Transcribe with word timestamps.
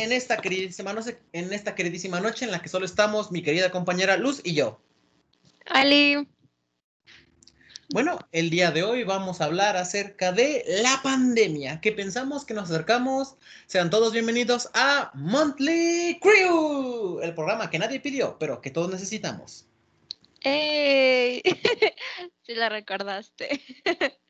en 0.00 0.12
esta 0.12 0.36
queridísima 0.38 0.92
noche, 0.92 1.18
en 1.32 1.52
esta 1.52 1.74
queridísima 1.74 2.20
noche 2.20 2.44
en 2.44 2.50
la 2.50 2.60
que 2.60 2.68
solo 2.68 2.86
estamos 2.86 3.30
mi 3.30 3.42
querida 3.42 3.70
compañera 3.70 4.16
Luz 4.16 4.40
y 4.44 4.54
yo. 4.54 4.80
Ali. 5.66 6.28
Bueno, 7.90 8.18
el 8.32 8.50
día 8.50 8.70
de 8.70 8.82
hoy 8.82 9.02
vamos 9.04 9.40
a 9.40 9.46
hablar 9.46 9.78
acerca 9.78 10.30
de 10.30 10.62
la 10.82 11.00
pandemia, 11.02 11.80
que 11.80 11.92
pensamos 11.92 12.44
que 12.44 12.52
nos 12.52 12.70
acercamos. 12.70 13.36
Sean 13.66 13.88
todos 13.88 14.12
bienvenidos 14.12 14.68
a 14.74 15.10
Monthly 15.14 16.20
Crew, 16.20 17.20
el 17.22 17.34
programa 17.34 17.70
que 17.70 17.78
nadie 17.78 17.98
pidió, 18.00 18.36
pero 18.38 18.60
que 18.60 18.70
todos 18.70 18.90
necesitamos. 18.90 19.66
¡Ey! 20.42 21.40
sí 22.42 22.54
la 22.54 22.68
recordaste. 22.68 23.58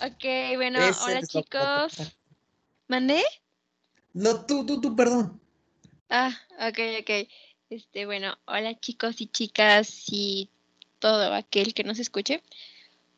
ok, 0.00 0.56
bueno, 0.56 0.80
hola 1.04 1.20
chicos. 1.22 2.16
¿Mandé? 2.88 3.22
No, 4.14 4.46
tú, 4.46 4.64
tú, 4.64 4.80
tú, 4.80 4.94
perdón. 4.94 5.40
Ah, 6.08 6.30
ok, 6.60 6.78
ok. 7.00 7.28
Este, 7.68 8.06
bueno, 8.06 8.38
hola 8.46 8.78
chicos 8.78 9.20
y 9.20 9.26
chicas 9.26 10.04
y 10.06 10.48
todo 11.00 11.34
aquel 11.34 11.74
que 11.74 11.82
nos 11.82 11.98
escuche. 11.98 12.40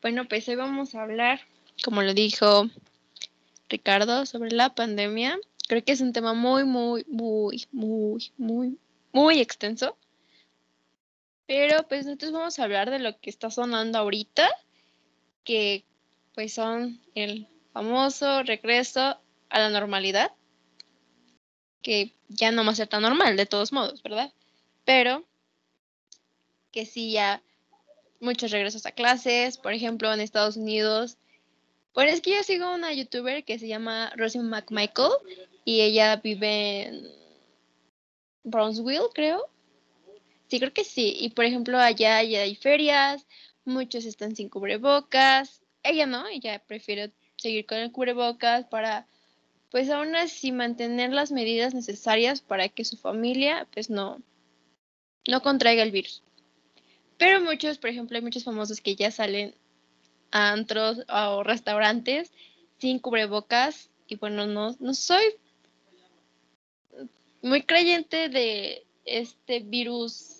Bueno, 0.01 0.27
pues 0.27 0.49
hoy 0.49 0.55
vamos 0.55 0.95
a 0.95 1.03
hablar, 1.03 1.41
como 1.83 2.01
lo 2.01 2.15
dijo 2.15 2.67
Ricardo, 3.69 4.25
sobre 4.25 4.49
la 4.49 4.73
pandemia. 4.73 5.37
Creo 5.67 5.83
que 5.83 5.91
es 5.91 6.01
un 6.01 6.13
tema 6.13 6.33
muy, 6.33 6.63
muy, 6.63 7.05
muy, 7.07 7.67
muy, 7.71 8.31
muy, 8.35 8.79
muy 9.11 9.39
extenso. 9.39 9.95
Pero 11.45 11.87
pues 11.87 12.07
nosotros 12.07 12.31
vamos 12.31 12.57
a 12.57 12.63
hablar 12.63 12.89
de 12.89 12.97
lo 12.97 13.19
que 13.19 13.29
está 13.29 13.51
sonando 13.51 13.99
ahorita, 13.99 14.49
que 15.43 15.85
pues 16.33 16.53
son 16.53 16.99
el 17.13 17.47
famoso 17.71 18.41
regreso 18.41 19.19
a 19.49 19.59
la 19.59 19.69
normalidad 19.69 20.31
que 21.87 22.11
ya 22.27 22.51
no 22.51 22.65
va 22.65 22.73
a 22.73 22.75
ser 22.75 22.89
tan 22.89 23.01
normal 23.01 23.37
de 23.37 23.45
todos 23.45 23.71
modos, 23.71 24.03
¿verdad? 24.03 24.33
Pero 24.83 25.23
que 26.73 26.85
sí 26.85 27.13
ya 27.13 27.41
muchos 28.19 28.51
regresos 28.51 28.85
a 28.85 28.91
clases, 28.91 29.57
por 29.57 29.71
ejemplo, 29.71 30.13
en 30.13 30.19
Estados 30.19 30.57
Unidos. 30.57 31.15
Bueno, 31.93 32.11
es 32.11 32.19
que 32.19 32.31
yo 32.31 32.43
sigo 32.43 32.73
una 32.73 32.91
youtuber 32.91 33.45
que 33.45 33.57
se 33.57 33.69
llama 33.69 34.11
Rosie 34.17 34.41
McMichael 34.41 35.13
y 35.63 35.79
ella 35.79 36.17
vive 36.17 36.87
en 36.87 37.07
Brownsville, 38.43 39.07
creo. 39.13 39.47
Sí, 40.49 40.59
creo 40.59 40.73
que 40.73 40.83
sí. 40.83 41.15
Y 41.17 41.29
por 41.29 41.45
ejemplo, 41.45 41.79
allá 41.79 42.21
ya 42.21 42.41
hay 42.41 42.55
ferias, 42.57 43.25
muchos 43.63 44.03
están 44.03 44.35
sin 44.35 44.49
cubrebocas. 44.49 45.61
Ella 45.83 46.05
no, 46.05 46.27
ella 46.27 46.61
prefiere 46.67 47.13
seguir 47.37 47.65
con 47.65 47.77
el 47.77 47.93
cubrebocas 47.93 48.65
para 48.65 49.07
pues 49.69 49.89
aún 49.89 50.15
así 50.15 50.51
mantener 50.51 51.11
las 51.11 51.31
medidas 51.31 51.73
necesarias 51.73 52.41
para 52.41 52.69
que 52.69 52.85
su 52.85 52.97
familia 52.97 53.67
pues 53.73 53.89
no, 53.89 54.21
no 55.27 55.41
contraiga 55.41 55.83
el 55.83 55.91
virus. 55.91 56.23
Pero 57.17 57.41
muchos, 57.41 57.77
por 57.77 57.89
ejemplo, 57.89 58.15
hay 58.15 58.23
muchos 58.23 58.43
famosos 58.43 58.79
que 58.79 58.95
ya 58.95 59.11
salen 59.11 59.53
a 60.31 60.51
antros 60.51 61.03
o 61.09 61.43
restaurantes 61.43 62.31
sin 62.77 62.99
cubrebocas 62.99 63.89
y 64.07 64.15
bueno, 64.15 64.45
no, 64.45 64.75
no 64.79 64.93
soy 64.93 65.23
muy 67.41 67.63
creyente 67.63 68.29
de 68.29 68.85
este 69.05 69.59
virus 69.59 70.36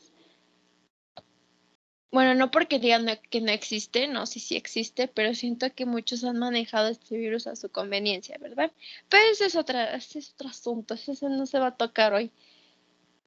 bueno, 2.12 2.36
no 2.36 2.52
porque 2.52 2.80
digan 2.80 3.06
que 3.30 3.42
no 3.42 3.52
existe, 3.52 4.08
no, 4.08 4.26
sí 4.26 4.40
sí 4.40 4.56
existe, 4.56 5.08
pero 5.08 5.36
siento 5.36 5.74
que 5.74 5.86
muchos 5.86 6.24
han 6.24 6.38
manejado 6.38 6.88
este 6.88 7.18
virus 7.18 7.48
a 7.48 7.56
su 7.56 7.70
conveniencia, 7.70 8.38
¿verdad? 8.40 8.72
Pero 9.10 9.24
ese 9.32 9.46
es, 9.46 9.56
otra, 9.56 9.94
ese 9.96 10.20
es 10.20 10.32
otro 10.34 10.48
asunto, 10.50 10.94
ese 10.94 11.14
no 11.30 11.46
se 11.46 11.60
va 11.60 11.68
a 11.68 11.76
tocar 11.76 12.14
hoy. 12.14 12.32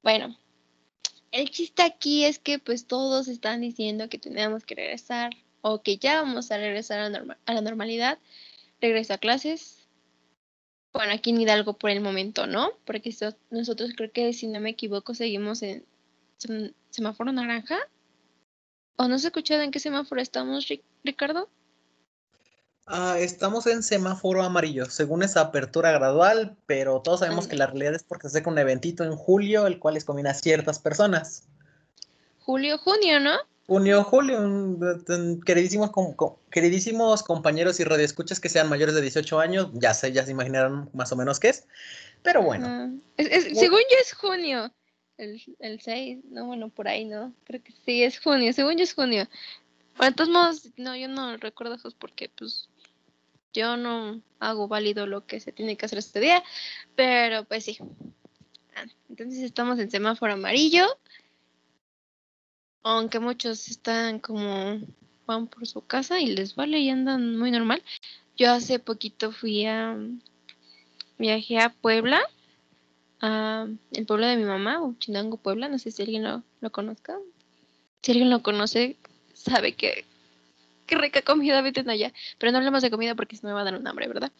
Bueno, 0.01 0.35
el 1.31 1.51
chiste 1.51 1.83
aquí 1.83 2.25
es 2.25 2.39
que 2.39 2.57
pues 2.57 2.87
todos 2.87 3.27
están 3.27 3.61
diciendo 3.61 4.09
que 4.09 4.17
tenemos 4.17 4.65
que 4.65 4.75
regresar 4.75 5.31
o 5.61 5.83
que 5.83 5.97
ya 5.97 6.21
vamos 6.21 6.51
a 6.51 6.57
regresar 6.57 6.99
a, 6.99 7.37
a 7.45 7.53
la 7.53 7.61
normalidad. 7.61 8.17
Regreso 8.81 9.13
a 9.13 9.19
clases. 9.19 9.87
Bueno, 10.91 11.13
aquí 11.13 11.29
en 11.29 11.39
Hidalgo 11.39 11.73
por 11.77 11.91
el 11.91 12.01
momento, 12.01 12.47
¿no? 12.47 12.71
Porque 12.85 13.15
nosotros 13.51 13.91
creo 13.95 14.11
que 14.11 14.33
si 14.33 14.47
no 14.47 14.59
me 14.59 14.71
equivoco 14.71 15.13
seguimos 15.13 15.61
en 15.61 15.85
semáforo 16.89 17.31
naranja 17.31 17.77
¿O 19.01 19.07
no 19.07 19.17
se 19.17 19.29
escuchado 19.29 19.63
en 19.63 19.71
qué 19.71 19.79
semáforo 19.79 20.21
estamos, 20.21 20.71
Ricardo? 21.03 21.49
Ah, 22.85 23.17
estamos 23.17 23.65
en 23.65 23.81
semáforo 23.81 24.43
amarillo, 24.43 24.85
según 24.85 25.23
esa 25.23 25.41
apertura 25.41 25.91
gradual, 25.91 26.55
pero 26.67 27.01
todos 27.01 27.21
sabemos 27.21 27.47
que 27.47 27.55
la 27.55 27.65
realidad 27.65 27.95
es 27.95 28.03
porque 28.03 28.29
se 28.29 28.37
hace 28.37 28.47
un 28.47 28.59
eventito 28.59 29.03
en 29.03 29.15
julio, 29.15 29.65
el 29.65 29.79
cual 29.79 29.95
les 29.95 30.05
combina 30.05 30.29
a 30.29 30.33
ciertas 30.35 30.77
personas. 30.77 31.47
Julio, 32.41 32.77
junio, 32.77 33.19
¿no? 33.19 33.37
Junio, 33.65 34.03
julio, 34.03 34.37
queridísimos, 35.47 35.89
queridísimos 36.51 37.23
compañeros 37.23 37.79
y 37.79 37.83
radioescuchas 37.83 38.39
que 38.39 38.49
sean 38.49 38.69
mayores 38.69 38.93
de 38.93 39.01
18 39.01 39.39
años, 39.39 39.69
ya 39.73 39.95
sé, 39.95 40.11
ya 40.11 40.23
se 40.23 40.31
imaginarán 40.31 40.91
más 40.93 41.11
o 41.11 41.15
menos 41.15 41.39
qué 41.39 41.49
es, 41.49 41.65
pero 42.21 42.43
bueno. 42.43 42.99
según 43.17 43.79
yo 43.79 43.97
es 43.99 44.13
junio 44.13 44.71
el, 45.21 45.41
el 45.59 45.81
6, 45.81 46.25
no, 46.31 46.45
bueno, 46.45 46.69
por 46.69 46.87
ahí, 46.87 47.05
¿no? 47.05 47.33
Creo 47.45 47.63
que 47.63 47.73
sí, 47.85 48.03
es 48.03 48.19
junio, 48.19 48.53
según 48.53 48.77
yo 48.77 48.83
es 48.83 48.93
junio. 48.93 49.27
Bueno, 49.97 50.11
de 50.11 50.15
todos 50.15 50.29
modos, 50.29 50.69
no, 50.77 50.95
yo 50.95 51.07
no 51.07 51.37
recuerdo 51.37 51.75
eso 51.75 51.91
porque, 51.97 52.29
pues, 52.29 52.69
yo 53.53 53.77
no 53.77 54.21
hago 54.39 54.67
válido 54.67 55.05
lo 55.07 55.25
que 55.25 55.39
se 55.39 55.51
tiene 55.51 55.77
que 55.77 55.85
hacer 55.85 55.99
este 55.99 56.19
día, 56.19 56.43
pero 56.95 57.43
pues 57.45 57.65
sí. 57.65 57.77
Ah, 58.75 58.85
entonces 59.09 59.43
estamos 59.43 59.77
en 59.79 59.91
semáforo 59.91 60.33
amarillo, 60.33 60.85
aunque 62.83 63.19
muchos 63.19 63.67
están 63.67 64.19
como 64.19 64.79
van 65.25 65.47
por 65.47 65.67
su 65.67 65.85
casa 65.85 66.19
y 66.19 66.27
les 66.27 66.55
vale 66.55 66.79
y 66.79 66.89
andan 66.89 67.37
muy 67.37 67.51
normal. 67.51 67.83
Yo 68.37 68.51
hace 68.51 68.79
poquito 68.79 69.31
fui 69.31 69.65
a 69.65 69.97
viajé 71.17 71.59
a 71.59 71.69
Puebla 71.69 72.21
el 73.21 74.05
pueblo 74.07 74.25
de 74.25 74.37
mi 74.37 74.43
mamá, 74.43 74.81
Chinango 74.99 75.37
Puebla, 75.37 75.67
no 75.67 75.77
sé 75.77 75.91
si 75.91 76.01
alguien 76.01 76.23
lo, 76.23 76.71
conozca. 76.71 77.17
Si 78.01 78.11
alguien 78.11 78.29
lo 78.29 78.41
conoce, 78.41 78.97
sabe 79.33 79.73
que 79.73 80.05
qué 80.87 80.95
rica 80.95 81.21
comida 81.21 81.61
veten 81.61 81.89
allá. 81.89 82.13
Pero 82.39 82.51
no 82.51 82.57
hablemos 82.57 82.81
de 82.81 82.89
comida 82.89 83.15
porque 83.15 83.35
se 83.35 83.45
me 83.45 83.53
va 83.53 83.61
a 83.61 83.63
dar 83.63 83.75
un 83.75 83.87
hambre, 83.87 84.07
¿verdad? 84.07 84.31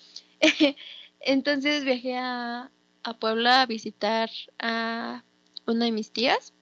Entonces 1.20 1.84
viajé 1.84 2.18
a, 2.18 2.72
a, 3.04 3.14
Puebla 3.14 3.62
a 3.62 3.66
visitar 3.68 4.30
a 4.60 5.24
una 5.68 5.86
de 5.86 5.92
mis 5.92 6.12
tías. 6.12 6.54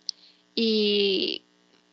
Y 0.56 1.44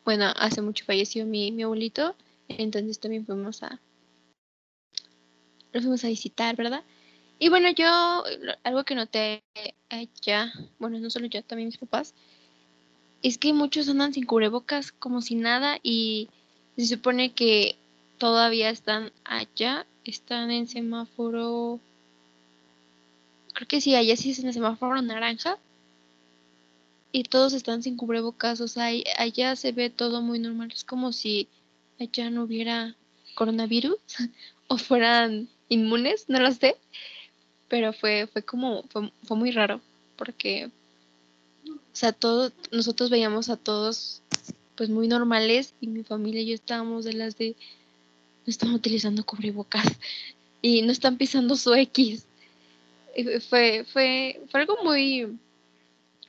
bueno, 0.04 0.32
hace 0.36 0.60
mucho 0.60 0.84
falleció 0.84 1.24
mi, 1.24 1.52
mi 1.52 1.62
abuelito. 1.62 2.16
Entonces 2.48 2.98
también 2.98 3.24
fuimos 3.26 3.62
a. 3.62 3.80
Lo 5.72 5.80
fuimos 5.80 6.04
a 6.04 6.08
visitar, 6.08 6.56
¿verdad? 6.56 6.82
Y 7.38 7.50
bueno, 7.50 7.70
yo 7.70 8.24
algo 8.64 8.84
que 8.84 8.94
noté 8.94 9.42
ya, 10.22 10.52
bueno, 10.78 10.98
no 10.98 11.10
solo 11.10 11.26
yo, 11.26 11.42
también 11.42 11.68
mis 11.68 11.78
papás, 11.78 12.14
es 13.22 13.38
que 13.38 13.52
muchos 13.52 13.88
andan 13.88 14.14
sin 14.14 14.24
cubrebocas 14.24 14.92
como 14.92 15.20
si 15.20 15.34
nada 15.34 15.78
y 15.82 16.28
se 16.76 16.86
supone 16.86 17.32
que 17.32 17.76
todavía 18.18 18.70
están 18.70 19.12
allá, 19.24 19.86
están 20.04 20.50
en 20.50 20.66
semáforo, 20.66 21.78
creo 23.52 23.68
que 23.68 23.80
sí, 23.80 23.94
allá 23.94 24.16
sí 24.16 24.30
es 24.30 24.38
en 24.38 24.48
el 24.48 24.54
semáforo 24.54 25.00
naranja 25.02 25.58
y 27.12 27.24
todos 27.24 27.52
están 27.52 27.82
sin 27.82 27.96
cubrebocas, 27.96 28.60
o 28.60 28.68
sea, 28.68 28.90
allá 29.18 29.56
se 29.56 29.72
ve 29.72 29.90
todo 29.90 30.22
muy 30.22 30.38
normal, 30.38 30.70
es 30.72 30.84
como 30.84 31.12
si 31.12 31.48
allá 32.00 32.30
no 32.30 32.44
hubiera 32.44 32.94
coronavirus 33.34 33.98
o 34.68 34.78
fueran 34.78 35.48
inmunes, 35.68 36.28
no 36.28 36.40
lo 36.40 36.52
sé 36.52 36.76
pero 37.68 37.92
fue, 37.92 38.28
fue 38.32 38.42
como, 38.42 38.82
fue, 38.84 39.10
fue 39.24 39.36
muy 39.36 39.50
raro, 39.50 39.80
porque, 40.16 40.70
o 41.68 41.78
sea, 41.92 42.12
todo, 42.12 42.52
nosotros 42.70 43.10
veíamos 43.10 43.48
a 43.48 43.56
todos, 43.56 44.22
pues, 44.76 44.90
muy 44.90 45.08
normales, 45.08 45.74
y 45.80 45.88
mi 45.88 46.02
familia 46.04 46.42
y 46.42 46.46
yo 46.46 46.54
estábamos 46.54 47.04
de 47.04 47.14
las 47.14 47.36
de, 47.36 47.56
no 48.46 48.50
están 48.50 48.72
utilizando 48.72 49.24
cubrebocas, 49.24 49.86
y 50.62 50.82
no 50.82 50.92
están 50.92 51.16
pisando 51.16 51.56
su 51.56 51.74
X. 51.74 52.26
fue, 53.48 53.84
fue, 53.84 54.40
fue 54.50 54.60
algo 54.60 54.78
muy, 54.82 55.38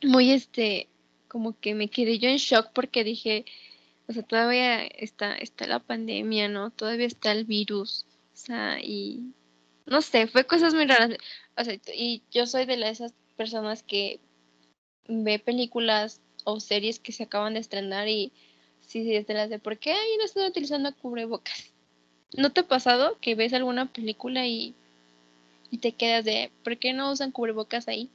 muy, 0.03 0.31
este, 0.31 0.87
como 1.27 1.59
que 1.59 1.75
me 1.75 1.89
quedé 1.89 2.19
yo 2.19 2.29
en 2.29 2.37
shock 2.37 2.71
porque 2.73 3.03
dije, 3.03 3.45
o 4.07 4.13
sea, 4.13 4.23
todavía 4.23 4.85
está, 4.85 5.35
está 5.35 5.67
la 5.67 5.79
pandemia, 5.79 6.47
¿no? 6.47 6.71
Todavía 6.71 7.07
está 7.07 7.31
el 7.31 7.43
virus, 7.45 8.05
o 8.33 8.37
sea, 8.37 8.79
y 8.81 9.33
no 9.87 10.01
sé, 10.01 10.27
fue 10.27 10.45
cosas 10.45 10.73
muy 10.73 10.85
raras. 10.85 11.17
O 11.57 11.63
sea, 11.63 11.75
y 11.93 12.21
yo 12.31 12.45
soy 12.45 12.65
de 12.65 12.75
esas 12.89 13.13
personas 13.35 13.83
que 13.83 14.19
ve 15.07 15.39
películas 15.39 16.21
o 16.43 16.59
series 16.59 16.99
que 16.99 17.11
se 17.11 17.23
acaban 17.23 17.53
de 17.53 17.61
estrenar 17.61 18.07
y 18.07 18.31
sí, 18.81 19.15
es 19.15 19.27
de 19.27 19.33
las 19.33 19.49
de 19.49 19.59
¿por 19.59 19.77
qué 19.77 19.93
ahí 19.93 20.17
no 20.17 20.25
están 20.25 20.45
utilizando 20.45 20.93
cubrebocas? 20.95 21.71
¿No 22.33 22.51
te 22.51 22.61
ha 22.61 22.67
pasado 22.67 23.17
que 23.21 23.35
ves 23.35 23.53
alguna 23.53 23.91
película 23.91 24.45
y, 24.45 24.75
y 25.71 25.77
te 25.79 25.93
quedas 25.93 26.25
de 26.25 26.51
¿por 26.63 26.77
qué 26.77 26.93
no 26.93 27.11
usan 27.11 27.31
cubrebocas 27.31 27.87
ahí? 27.87 28.09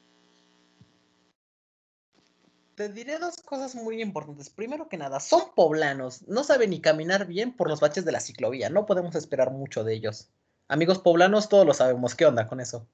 te 2.75 2.89
diré 2.89 3.19
dos 3.19 3.37
cosas 3.43 3.75
muy 3.75 4.01
importantes. 4.01 4.49
Primero 4.49 4.89
que 4.89 4.97
nada, 4.97 5.21
son 5.21 5.55
poblanos, 5.55 6.27
no 6.27 6.43
saben 6.43 6.71
ni 6.71 6.81
caminar 6.81 7.27
bien 7.27 7.55
por 7.55 7.69
los 7.69 7.81
baches 7.81 8.05
de 8.05 8.13
la 8.13 8.21
ciclovía, 8.21 8.71
no 8.71 8.87
podemos 8.87 9.15
esperar 9.15 9.51
mucho 9.51 9.85
de 9.85 9.95
ellos. 9.95 10.31
Amigos 10.69 10.99
poblanos, 10.99 11.49
todos 11.49 11.67
lo 11.67 11.75
sabemos, 11.75 12.15
¿qué 12.15 12.27
onda 12.27 12.47
con 12.47 12.61
eso? 12.61 12.87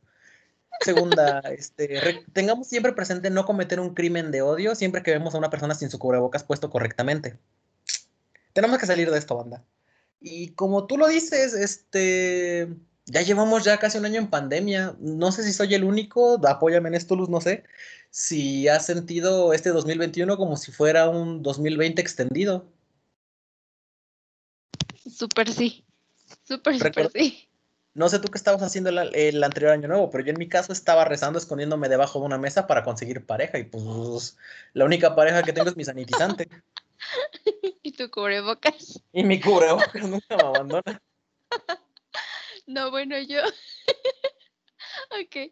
Segunda, 0.80 1.40
este, 1.50 2.24
tengamos 2.32 2.68
siempre 2.68 2.92
presente 2.92 3.30
no 3.30 3.44
cometer 3.44 3.80
un 3.80 3.94
crimen 3.94 4.30
de 4.30 4.42
odio 4.42 4.74
siempre 4.74 5.02
que 5.02 5.10
vemos 5.10 5.34
a 5.34 5.38
una 5.38 5.50
persona 5.50 5.74
sin 5.74 5.90
su 5.90 5.98
cubrebocas 5.98 6.44
puesto 6.44 6.70
correctamente. 6.70 7.38
Tenemos 8.52 8.78
que 8.78 8.86
salir 8.86 9.10
de 9.10 9.18
esto, 9.18 9.36
banda. 9.36 9.64
Y 10.20 10.48
como 10.50 10.86
tú 10.86 10.98
lo 10.98 11.06
dices, 11.06 11.54
este, 11.54 12.68
ya 13.06 13.22
llevamos 13.22 13.64
ya 13.64 13.78
casi 13.78 13.98
un 13.98 14.04
año 14.04 14.18
en 14.18 14.30
pandemia. 14.30 14.96
No 14.98 15.32
sé 15.32 15.42
si 15.44 15.52
soy 15.52 15.74
el 15.74 15.84
único, 15.84 16.40
apóyame 16.46 16.88
en 16.88 16.94
esto, 16.94 17.14
Luz, 17.16 17.28
no 17.28 17.40
sé. 17.40 17.64
Si 18.10 18.68
has 18.68 18.86
sentido 18.86 19.52
este 19.52 19.70
2021 19.70 20.36
como 20.36 20.56
si 20.56 20.72
fuera 20.72 21.08
un 21.08 21.42
2020 21.42 22.00
extendido. 22.00 22.66
Súper 25.08 25.52
sí. 25.52 25.84
Súper, 26.44 26.78
súper 26.78 27.10
sí. 27.12 27.47
No 27.98 28.08
sé 28.08 28.20
tú 28.20 28.28
qué 28.28 28.38
estabas 28.38 28.62
haciendo 28.62 28.90
el, 28.90 29.42
anterior 29.42 29.72
año 29.72 29.88
nuevo, 29.88 30.08
pero 30.08 30.22
yo 30.24 30.30
en 30.30 30.38
mi 30.38 30.46
caso 30.48 30.72
estaba 30.72 31.04
rezando 31.04 31.36
escondiéndome 31.36 31.88
debajo 31.88 32.20
de 32.20 32.26
una 32.26 32.38
mesa 32.38 32.68
para 32.68 32.84
conseguir 32.84 33.26
pareja 33.26 33.58
y 33.58 33.64
pues 33.64 34.38
la 34.72 34.84
única 34.84 35.16
pareja 35.16 35.42
que 35.42 35.52
tengo 35.52 35.68
es 35.68 35.76
mi 35.76 35.84
sanitizante. 35.84 36.48
¿Y 37.82 37.90
tu 37.90 38.08
cubrebocas? 38.08 39.02
Y 39.12 39.24
mi 39.24 39.40
cubrebocas 39.40 40.00
nunca 40.04 40.36
me 40.36 40.42
abandona. 40.42 41.02
No, 42.66 42.90
bueno, 42.90 43.18
yo. 43.18 43.40
ok. 45.22 45.50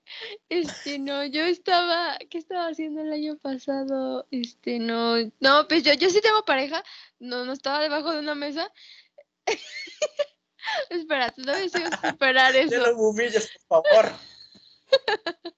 Este, 0.50 0.98
no, 0.98 1.24
yo 1.24 1.46
estaba. 1.46 2.18
¿Qué 2.28 2.36
estaba 2.36 2.68
haciendo 2.68 3.00
el 3.00 3.10
año 3.10 3.38
pasado? 3.38 4.28
Este, 4.30 4.78
no. 4.78 5.16
No, 5.40 5.66
pues 5.66 5.82
yo, 5.82 5.94
yo 5.94 6.10
sí 6.10 6.20
tengo 6.20 6.44
pareja. 6.44 6.84
No, 7.18 7.46
no 7.46 7.54
estaba 7.54 7.80
debajo 7.80 8.12
de 8.12 8.18
una 8.18 8.34
mesa. 8.34 8.70
Espera, 10.90 11.30
tú 11.30 11.42
no 11.42 11.52
me 11.52 11.68
superar 11.68 12.56
eso. 12.56 12.76
No 12.76 12.86
lo 12.86 12.98
humilles, 12.98 13.50
por 13.68 13.84
favor. 13.84 14.12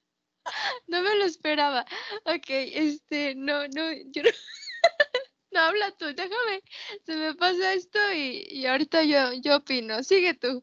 no 0.87 1.03
me 1.03 1.15
lo 1.17 1.25
esperaba. 1.25 1.85
Ok, 2.25 2.47
este, 2.49 3.35
no, 3.35 3.67
no, 3.69 3.93
yo 3.93 4.23
no. 4.23 4.31
no 5.53 5.61
habla 5.61 5.91
tú, 5.99 6.07
déjame. 6.07 6.63
Se 7.05 7.17
me 7.17 7.35
pasa 7.35 7.75
esto 7.75 7.99
y, 8.15 8.47
y 8.51 8.67
ahorita 8.67 9.03
yo, 9.05 9.33
yo 9.35 9.57
opino. 9.57 10.03
Sigue 10.03 10.35
tú. 10.35 10.63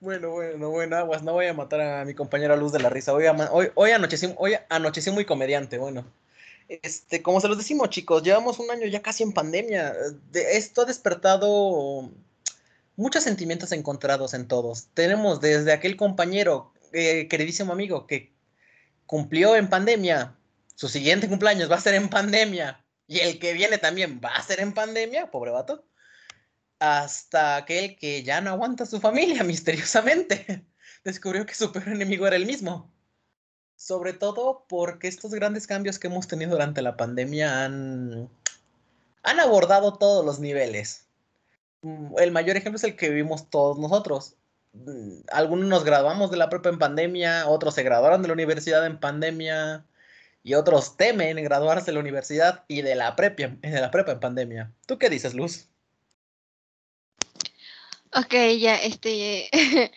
Bueno, 0.00 0.30
bueno, 0.30 0.70
bueno, 0.70 0.96
aguas, 0.96 1.22
no 1.22 1.34
voy 1.34 1.46
a 1.46 1.52
matar 1.52 1.80
a 1.82 2.04
mi 2.06 2.14
compañera 2.14 2.56
Luz 2.56 2.72
de 2.72 2.78
la 2.80 2.88
Risa. 2.88 3.12
Hoy, 3.12 3.24
hoy, 3.50 3.70
hoy, 3.74 3.90
anochecí, 3.90 4.32
hoy 4.38 4.56
anochecí 4.70 5.10
muy 5.10 5.26
comediante, 5.26 5.76
bueno. 5.76 6.06
Este, 6.68 7.20
como 7.20 7.40
se 7.40 7.48
los 7.48 7.58
decimos, 7.58 7.90
chicos, 7.90 8.22
llevamos 8.22 8.58
un 8.60 8.70
año 8.70 8.86
ya 8.86 9.02
casi 9.02 9.24
en 9.24 9.32
pandemia. 9.32 9.92
esto 10.32 10.82
ha 10.82 10.84
despertado 10.86 12.10
muchos 13.00 13.24
sentimientos 13.24 13.72
encontrados 13.72 14.34
en 14.34 14.46
todos. 14.46 14.88
Tenemos 14.94 15.40
desde 15.40 15.72
aquel 15.72 15.96
compañero, 15.96 16.72
eh, 16.92 17.28
queridísimo 17.28 17.72
amigo, 17.72 18.06
que 18.06 18.32
cumplió 19.06 19.56
en 19.56 19.68
pandemia, 19.68 20.36
su 20.74 20.88
siguiente 20.88 21.28
cumpleaños 21.28 21.70
va 21.70 21.76
a 21.76 21.80
ser 21.80 21.94
en 21.94 22.08
pandemia, 22.08 22.84
y 23.06 23.20
el 23.20 23.38
que 23.38 23.54
viene 23.54 23.78
también 23.78 24.20
va 24.24 24.36
a 24.36 24.42
ser 24.42 24.60
en 24.60 24.72
pandemia, 24.72 25.30
pobre 25.30 25.50
vato 25.50 25.84
hasta 26.80 27.56
aquel 27.56 27.96
que 27.96 28.24
ya 28.24 28.40
no 28.40 28.50
aguanta 28.50 28.86
su 28.86 29.00
familia 29.00 29.44
misteriosamente. 29.44 30.66
Descubrió 31.04 31.46
que 31.46 31.54
su 31.54 31.70
peor 31.70 31.88
enemigo 31.88 32.26
era 32.26 32.36
el 32.36 32.46
mismo. 32.46 32.90
Sobre 33.76 34.12
todo 34.12 34.66
porque 34.68 35.08
estos 35.08 35.30
grandes 35.32 35.66
cambios 35.66 35.98
que 35.98 36.08
hemos 36.08 36.26
tenido 36.26 36.52
durante 36.52 36.82
la 36.82 36.96
pandemia 36.96 37.64
han, 37.64 38.28
han 39.22 39.40
abordado 39.40 39.96
todos 39.96 40.24
los 40.24 40.40
niveles. 40.40 41.09
Mm, 41.82 42.18
el 42.18 42.32
mayor 42.32 42.56
ejemplo 42.56 42.76
es 42.76 42.84
el 42.84 42.96
que 42.96 43.08
vivimos 43.08 43.48
todos 43.50 43.78
nosotros. 43.78 44.36
Mm, 44.72 45.22
algunos 45.32 45.66
nos 45.68 45.84
graduamos 45.84 46.30
de 46.30 46.36
la 46.36 46.48
prepa 46.48 46.68
en 46.68 46.78
pandemia, 46.78 47.48
otros 47.48 47.74
se 47.74 47.82
graduaron 47.82 48.22
de 48.22 48.28
la 48.28 48.34
universidad 48.34 48.86
en 48.86 49.00
pandemia 49.00 49.84
y 50.42 50.54
otros 50.54 50.96
temen 50.96 51.42
graduarse 51.42 51.86
de 51.86 51.92
la 51.94 52.00
universidad 52.00 52.64
y 52.68 52.82
de 52.82 52.94
la 52.94 53.16
prepa, 53.16 53.48
de 53.62 53.80
la 53.80 53.90
prepa 53.90 54.12
en 54.12 54.20
pandemia. 54.20 54.72
¿Tú 54.86 54.98
qué 54.98 55.10
dices, 55.10 55.34
Luz? 55.34 55.68
Ok, 58.12 58.34
ya, 58.58 58.76
este, 58.76 59.48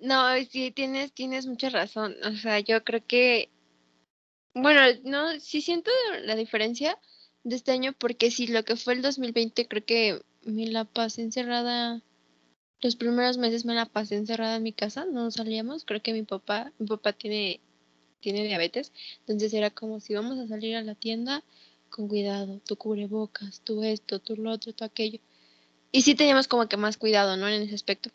no, 0.00 0.34
sí, 0.50 0.70
tienes, 0.70 1.12
tienes 1.12 1.46
mucha 1.46 1.68
razón. 1.68 2.16
O 2.24 2.32
sea, 2.36 2.58
yo 2.60 2.84
creo 2.84 3.06
que, 3.06 3.50
bueno, 4.54 4.80
no, 5.04 5.38
sí 5.40 5.60
siento 5.60 5.90
la 6.22 6.36
diferencia 6.36 6.98
de 7.44 7.56
este 7.56 7.72
año 7.72 7.92
porque 7.92 8.30
sí, 8.30 8.46
lo 8.46 8.64
que 8.64 8.76
fue 8.76 8.94
el 8.94 9.02
2020, 9.02 9.68
creo 9.68 9.84
que 9.84 10.22
me 10.44 10.66
la 10.66 10.84
pasé 10.84 11.22
encerrada, 11.22 12.02
los 12.80 12.96
primeros 12.96 13.38
meses 13.38 13.64
me 13.64 13.74
la 13.74 13.86
pasé 13.86 14.16
encerrada 14.16 14.56
en 14.56 14.62
mi 14.62 14.72
casa, 14.72 15.04
no 15.04 15.30
salíamos, 15.30 15.84
creo 15.84 16.02
que 16.02 16.12
mi 16.12 16.22
papá, 16.22 16.72
mi 16.78 16.86
papá 16.86 17.12
tiene, 17.12 17.60
tiene 18.20 18.44
diabetes, 18.44 18.92
entonces 19.20 19.52
era 19.54 19.70
como 19.70 20.00
si 20.00 20.14
vamos 20.14 20.38
a 20.38 20.48
salir 20.48 20.76
a 20.76 20.82
la 20.82 20.94
tienda, 20.94 21.44
con 21.90 22.08
cuidado, 22.08 22.60
tú 22.66 22.76
cubrebocas, 22.76 23.62
tú 23.62 23.82
esto, 23.82 24.18
tú 24.18 24.36
lo 24.36 24.50
otro, 24.50 24.72
tú 24.72 24.84
aquello 24.84 25.20
y 25.92 26.02
sí 26.02 26.14
teníamos 26.14 26.48
como 26.48 26.68
que 26.68 26.76
más 26.76 26.96
cuidado, 26.96 27.36
¿no? 27.36 27.48
En 27.48 27.62
ese 27.62 27.74
aspecto. 27.74 28.10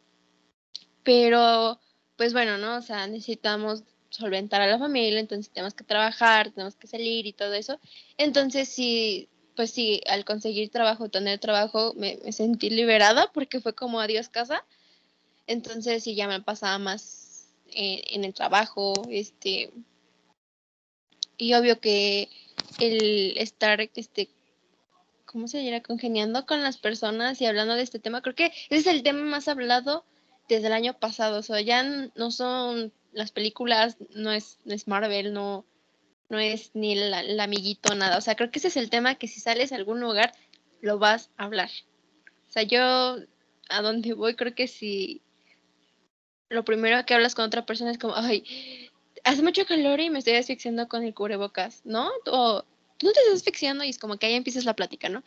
Pero, 1.03 1.79
pues 2.15 2.33
bueno, 2.33 2.57
¿no? 2.57 2.77
O 2.77 2.81
sea, 2.81 3.07
necesitamos 3.07 3.83
solventar 4.09 4.61
a 4.61 4.67
la 4.67 4.77
familia, 4.77 5.19
entonces 5.19 5.51
tenemos 5.51 5.73
que 5.73 5.83
trabajar, 5.83 6.51
tenemos 6.51 6.75
que 6.75 6.87
salir 6.87 7.25
y 7.25 7.33
todo 7.33 7.53
eso. 7.53 7.79
Entonces 8.17 8.69
sí, 8.69 9.27
pues 9.55 9.71
sí, 9.71 10.01
al 10.07 10.25
conseguir 10.25 10.69
trabajo, 10.69 11.09
tener 11.09 11.39
trabajo, 11.39 11.93
me, 11.95 12.17
sentí 12.31 12.69
liberada 12.69 13.31
porque 13.33 13.61
fue 13.61 13.73
como 13.73 13.99
adiós 13.99 14.29
casa. 14.29 14.65
Entonces 15.47 16.03
sí, 16.03 16.15
ya 16.15 16.27
me 16.27 16.41
pasaba 16.41 16.77
más 16.79 17.47
en 17.67 18.23
el 18.23 18.33
trabajo, 18.33 18.93
este... 19.09 19.71
Y 21.37 21.55
obvio 21.55 21.79
que 21.79 22.29
el 22.79 23.37
estar 23.37 23.81
este, 23.81 24.29
¿cómo 25.25 25.47
se 25.47 25.57
dirá? 25.59 25.81
Congeniando 25.81 26.45
con 26.45 26.61
las 26.61 26.77
personas 26.77 27.41
y 27.41 27.45
hablando 27.47 27.75
de 27.75 27.81
este 27.81 27.99
tema. 27.99 28.21
Creo 28.21 28.35
que 28.35 28.45
ese 28.45 28.77
es 28.77 28.87
el 28.87 29.03
tema 29.03 29.23
más 29.23 29.47
hablado 29.47 30.05
desde 30.47 30.67
el 30.67 30.73
año 30.73 30.93
pasado. 30.93 31.39
O 31.39 31.43
sea, 31.43 31.59
ya 31.61 31.83
no 31.83 32.31
son 32.31 32.93
las 33.11 33.31
películas, 33.31 33.97
no 34.11 34.31
es, 34.31 34.59
es 34.65 34.87
Marvel, 34.87 35.33
no, 35.33 35.65
no 36.33 36.39
es 36.39 36.71
ni 36.73 36.93
el, 36.93 37.39
amiguito, 37.39 37.93
nada. 37.93 38.17
O 38.17 38.21
sea, 38.21 38.35
creo 38.35 38.49
que 38.49 38.57
ese 38.57 38.69
es 38.69 38.77
el 38.77 38.89
tema 38.89 39.13
que 39.15 39.27
si 39.27 39.39
sales 39.39 39.71
a 39.71 39.75
algún 39.75 39.99
lugar, 39.99 40.33
lo 40.81 40.97
vas 40.97 41.29
a 41.37 41.43
hablar. 41.43 41.69
O 42.49 42.51
sea, 42.51 42.63
yo 42.63 42.81
a 43.69 43.81
donde 43.83 44.13
voy, 44.13 44.35
creo 44.35 44.55
que 44.55 44.67
si 44.67 45.21
lo 46.49 46.65
primero 46.65 47.05
que 47.05 47.13
hablas 47.13 47.35
con 47.35 47.45
otra 47.45 47.67
persona 47.67 47.91
es 47.91 47.99
como, 47.99 48.15
ay, 48.15 48.89
hace 49.23 49.43
mucho 49.43 49.67
calor 49.67 49.99
y 49.99 50.09
me 50.09 50.17
estoy 50.17 50.33
asfixiando 50.33 50.87
con 50.87 51.03
el 51.03 51.13
cubrebocas, 51.13 51.81
¿no? 51.85 52.09
O 52.25 52.63
no 53.03 53.11
te 53.11 53.19
estás 53.19 53.35
asfixiando 53.35 53.83
y 53.83 53.89
es 53.89 53.99
como 53.99 54.17
que 54.17 54.25
ahí 54.25 54.33
empiezas 54.33 54.65
la 54.65 54.75
plática, 54.75 55.09
¿no? 55.09 55.23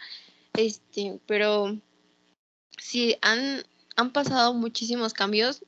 Este, 0.54 1.20
pero 1.26 1.78
sí, 2.78 3.16
han, 3.22 3.62
han 3.94 4.12
pasado 4.12 4.54
muchísimos 4.54 5.14
cambios. 5.14 5.64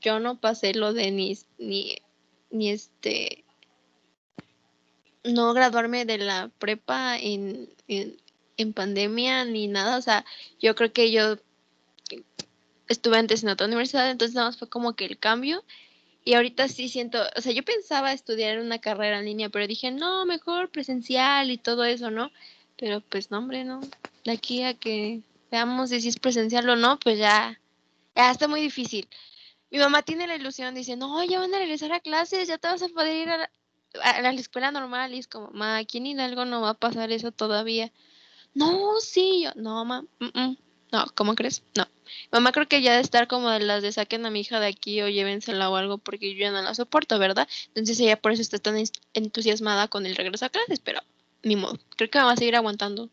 Yo 0.00 0.18
no 0.18 0.40
pasé 0.40 0.74
lo 0.74 0.92
de 0.92 1.12
ni, 1.12 1.38
ni, 1.58 1.98
ni 2.50 2.70
este, 2.70 3.41
no 5.24 5.54
graduarme 5.54 6.04
de 6.04 6.18
la 6.18 6.50
prepa 6.58 7.18
en, 7.18 7.68
en, 7.88 8.16
en 8.56 8.72
pandemia 8.72 9.44
ni 9.44 9.68
nada. 9.68 9.96
O 9.96 10.02
sea, 10.02 10.24
yo 10.60 10.74
creo 10.74 10.92
que 10.92 11.10
yo 11.10 11.38
estuve 12.88 13.18
antes 13.18 13.42
en 13.42 13.48
otra 13.48 13.66
universidad, 13.66 14.10
entonces 14.10 14.34
nada 14.34 14.48
más 14.48 14.58
fue 14.58 14.68
como 14.68 14.94
que 14.94 15.04
el 15.04 15.18
cambio 15.18 15.64
y 16.24 16.34
ahorita 16.34 16.68
sí 16.68 16.88
siento, 16.88 17.18
o 17.36 17.40
sea, 17.40 17.52
yo 17.52 17.64
pensaba 17.64 18.12
estudiar 18.12 18.60
una 18.60 18.78
carrera 18.78 19.18
en 19.18 19.24
línea, 19.24 19.48
pero 19.48 19.66
dije, 19.66 19.90
no, 19.90 20.24
mejor 20.24 20.70
presencial 20.70 21.50
y 21.50 21.58
todo 21.58 21.84
eso, 21.84 22.10
¿no? 22.10 22.30
Pero 22.76 23.00
pues 23.00 23.30
no, 23.30 23.38
hombre, 23.38 23.64
no. 23.64 23.80
De 24.24 24.32
aquí 24.32 24.62
a 24.62 24.74
que 24.74 25.22
veamos 25.50 25.90
si 25.90 26.08
es 26.08 26.18
presencial 26.18 26.68
o 26.68 26.76
no, 26.76 26.98
pues 27.00 27.18
ya, 27.18 27.60
ya 28.14 28.30
está 28.30 28.46
muy 28.46 28.60
difícil. 28.60 29.08
Mi 29.70 29.78
mamá 29.78 30.02
tiene 30.02 30.26
la 30.26 30.36
ilusión, 30.36 30.74
dice, 30.74 30.96
no, 30.96 31.24
ya 31.24 31.40
van 31.40 31.54
a 31.54 31.58
regresar 31.58 31.92
a 31.92 32.00
clases, 32.00 32.46
ya 32.46 32.58
te 32.58 32.68
vas 32.68 32.82
a 32.82 32.88
poder 32.88 33.16
ir 33.16 33.28
a 33.30 33.50
a 34.02 34.20
la 34.20 34.30
escuela 34.32 34.70
normal. 34.70 35.14
Y 35.14 35.18
es 35.18 35.28
como, 35.28 35.50
ma, 35.50 35.76
aquí 35.76 35.98
en 35.98 36.06
Hidalgo 36.06 36.44
no 36.44 36.60
va 36.60 36.70
a 36.70 36.74
pasar 36.74 37.12
eso 37.12 37.32
todavía. 37.32 37.92
No, 38.54 39.00
sí, 39.00 39.42
yo, 39.44 39.52
no, 39.56 39.84
ma, 39.84 40.04
no, 40.92 41.06
¿cómo 41.14 41.34
crees? 41.34 41.62
No. 41.74 41.86
Mamá 42.30 42.52
creo 42.52 42.68
que 42.68 42.82
ya 42.82 42.94
de 42.94 43.00
estar 43.00 43.26
como 43.26 43.48
de 43.48 43.60
las 43.60 43.82
de 43.82 43.92
saquen 43.92 44.26
a 44.26 44.30
mi 44.30 44.40
hija 44.40 44.60
de 44.60 44.66
aquí 44.66 45.00
o 45.00 45.08
llévensela 45.08 45.70
o 45.70 45.76
algo 45.76 45.96
porque 45.96 46.34
yo 46.34 46.40
ya 46.40 46.50
no 46.50 46.60
la 46.60 46.74
soporto, 46.74 47.18
¿verdad? 47.18 47.48
Entonces 47.68 47.98
ella 48.00 48.20
por 48.20 48.32
eso 48.32 48.42
está 48.42 48.58
tan 48.58 48.76
entusiasmada 49.14 49.88
con 49.88 50.04
el 50.04 50.14
regreso 50.14 50.44
a 50.44 50.50
clases, 50.50 50.80
pero 50.80 51.00
ni 51.42 51.56
modo. 51.56 51.78
Creo 51.96 52.10
que 52.10 52.18
me 52.18 52.24
va 52.24 52.32
a 52.32 52.36
seguir 52.36 52.56
aguantando 52.56 53.10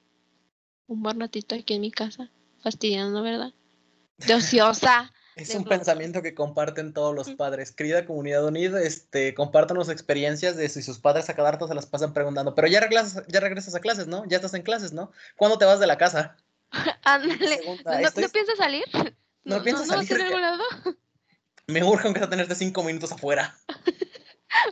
un 0.88 1.02
buen 1.02 1.20
ratito 1.20 1.56
aquí 1.56 1.74
en 1.76 1.82
mi 1.82 1.92
casa, 1.92 2.30
fastidiando, 2.62 3.22
¿verdad? 3.22 3.54
De 4.18 4.34
ociosa. 4.34 5.14
Es 5.40 5.56
un 5.56 5.64
pensamiento 5.64 6.22
que 6.22 6.34
comparten 6.34 6.94
todos 6.94 7.16
los 7.16 7.32
padres. 7.32 7.72
Querida 7.72 8.06
comunidad 8.06 8.46
unida, 8.46 8.82
este, 8.82 9.34
compártanos 9.34 9.90
experiencias 9.90 10.56
de 10.56 10.68
si 10.70 10.82
sus 10.82 11.00
padres 11.00 11.30
a 11.30 11.36
cada 11.36 11.52
rato 11.52 11.68
se 11.68 11.76
las 11.76 11.86
pasan 11.86 12.14
preguntando, 12.14 12.56
pero 12.56 12.68
ya 12.68 12.80
regresas, 12.80 13.24
ya 13.28 13.40
regresas 13.40 13.76
a 13.76 13.80
clases, 13.80 14.08
¿no? 14.08 14.26
Ya 14.28 14.38
estás 14.38 14.54
en 14.54 14.64
clases, 14.64 14.94
¿no? 14.94 15.12
¿Cuándo 15.38 15.58
te 15.58 15.66
vas 15.66 15.80
de 15.80 15.88
la 15.88 15.98
casa? 15.98 16.38
Ándale. 17.04 17.62
¿No, 17.66 18.32
piensas 18.32 18.58
salir? 18.58 18.84
¿No, 19.44 19.64
piensas 19.64 19.88
salir? 19.88 20.20
lado? 20.20 20.64
Me 21.68 21.84
urge 21.84 22.08
aunque 22.08 22.20
sea 22.20 22.30
tenerte 22.30 22.56
cinco 22.56 22.84
minutos 22.84 23.12
afuera. 23.12 23.56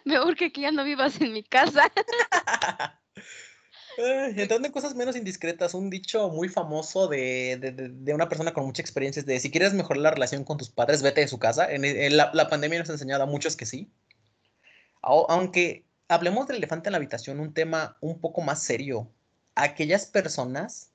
Me 0.04 0.20
urge 0.20 0.52
que 0.52 0.62
ya 0.62 0.72
no 0.72 0.84
vivas 0.84 1.22
en 1.22 1.32
mi 1.32 1.44
casa. 1.44 1.92
Entrando 3.98 4.68
en 4.68 4.72
cosas 4.72 4.96
menos 4.96 5.16
indiscretas, 5.16 5.74
un 5.74 5.90
dicho 5.90 6.30
muy 6.30 6.50
famoso 6.50 7.08
de, 7.08 7.94
una 8.14 8.30
persona 8.30 8.54
con 8.54 8.66
mucha 8.66 8.82
experiencia 8.82 9.20
es 9.20 9.26
de 9.26 9.40
si 9.40 9.50
quieres 9.52 9.74
mejorar 9.74 10.02
la 10.02 10.12
relación 10.12 10.44
con 10.44 10.58
tus 10.58 10.70
padres, 10.70 11.02
vete 11.02 11.22
de 11.22 11.28
su 11.28 11.40
casa. 11.40 11.72
En, 11.72 12.16
la, 12.16 12.32
la, 12.34 12.50
pandemia 12.50 12.80
nos 12.80 12.90
ha 12.90 12.94
enseñado 12.94 13.24
a 13.24 13.28
muchos 13.28 13.56
que 13.56 13.66
sí. 13.66 13.92
Aunque 15.02 15.86
hablemos 16.08 16.48
del 16.48 16.58
elefante 16.58 16.90
en 16.90 16.92
la 16.92 16.98
habitación, 16.98 17.40
un 17.40 17.54
tema 17.54 17.98
un 18.02 18.20
poco 18.20 18.42
más 18.42 18.62
serio. 18.62 19.12
Aquellas 19.56 20.06
personas 20.06 20.92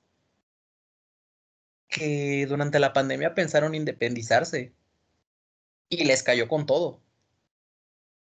que 1.89 2.45
durante 2.47 2.79
la 2.79 2.93
pandemia 2.93 3.35
pensaron 3.35 3.75
independizarse 3.75 4.73
y 5.89 6.05
les 6.05 6.23
cayó 6.23 6.47
con 6.47 6.65
todo. 6.65 7.01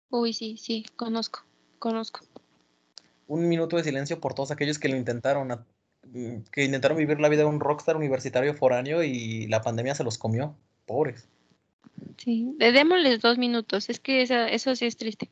Uy, 0.10 0.34
sí, 0.34 0.58
sí, 0.58 0.86
conozco, 0.96 1.44
conozco 1.78 2.22
un 3.30 3.48
minuto 3.48 3.78
de 3.78 3.84
silencio 3.84 4.20
por 4.20 4.34
todos 4.34 4.52
aquellos 4.52 4.80
que 4.80 4.90
lo 4.90 4.98
intentaron, 4.98 5.48
mm, 6.04 6.42
que 6.52 6.66
intentaron 6.66 6.98
vivir 6.98 7.20
la 7.20 7.30
vida 7.30 7.44
de 7.44 7.48
un 7.48 7.60
rockstar 7.60 7.96
universitario 7.96 8.54
foráneo 8.56 9.04
y 9.04 9.48
la 9.48 9.62
pandemia 9.62 9.96
se 9.96 10.04
los 10.04 10.18
comió. 10.18 10.56
Pobres. 10.86 11.30
Sí, 12.18 12.56
démosles 12.58 13.22
dos 13.22 13.38
minutos, 13.38 13.90
es 13.90 14.00
que 14.00 14.24
eso 14.24 14.76
sí 14.76 14.86
es 14.86 14.98
triste. 14.98 15.30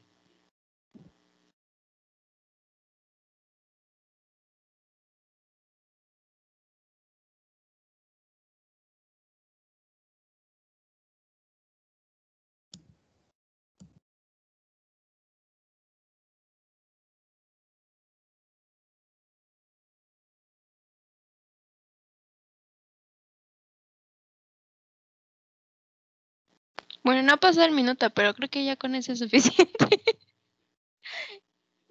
Bueno, 27.08 27.24
no 27.24 27.36
ha 27.36 27.38
pasado 27.38 27.66
el 27.66 27.72
minuto, 27.72 28.10
pero 28.10 28.34
creo 28.34 28.50
que 28.50 28.66
ya 28.66 28.76
con 28.76 28.94
eso 28.94 29.14
es 29.14 29.20
suficiente. 29.20 29.64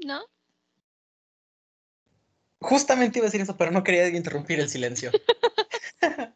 ¿No? 0.05 0.21
Justamente 2.61 3.19
iba 3.19 3.25
a 3.25 3.29
decir 3.29 3.41
eso, 3.41 3.57
pero 3.57 3.71
no 3.71 3.83
quería 3.83 4.09
interrumpir 4.09 4.61
el 4.61 4.69
silencio. 4.69 5.11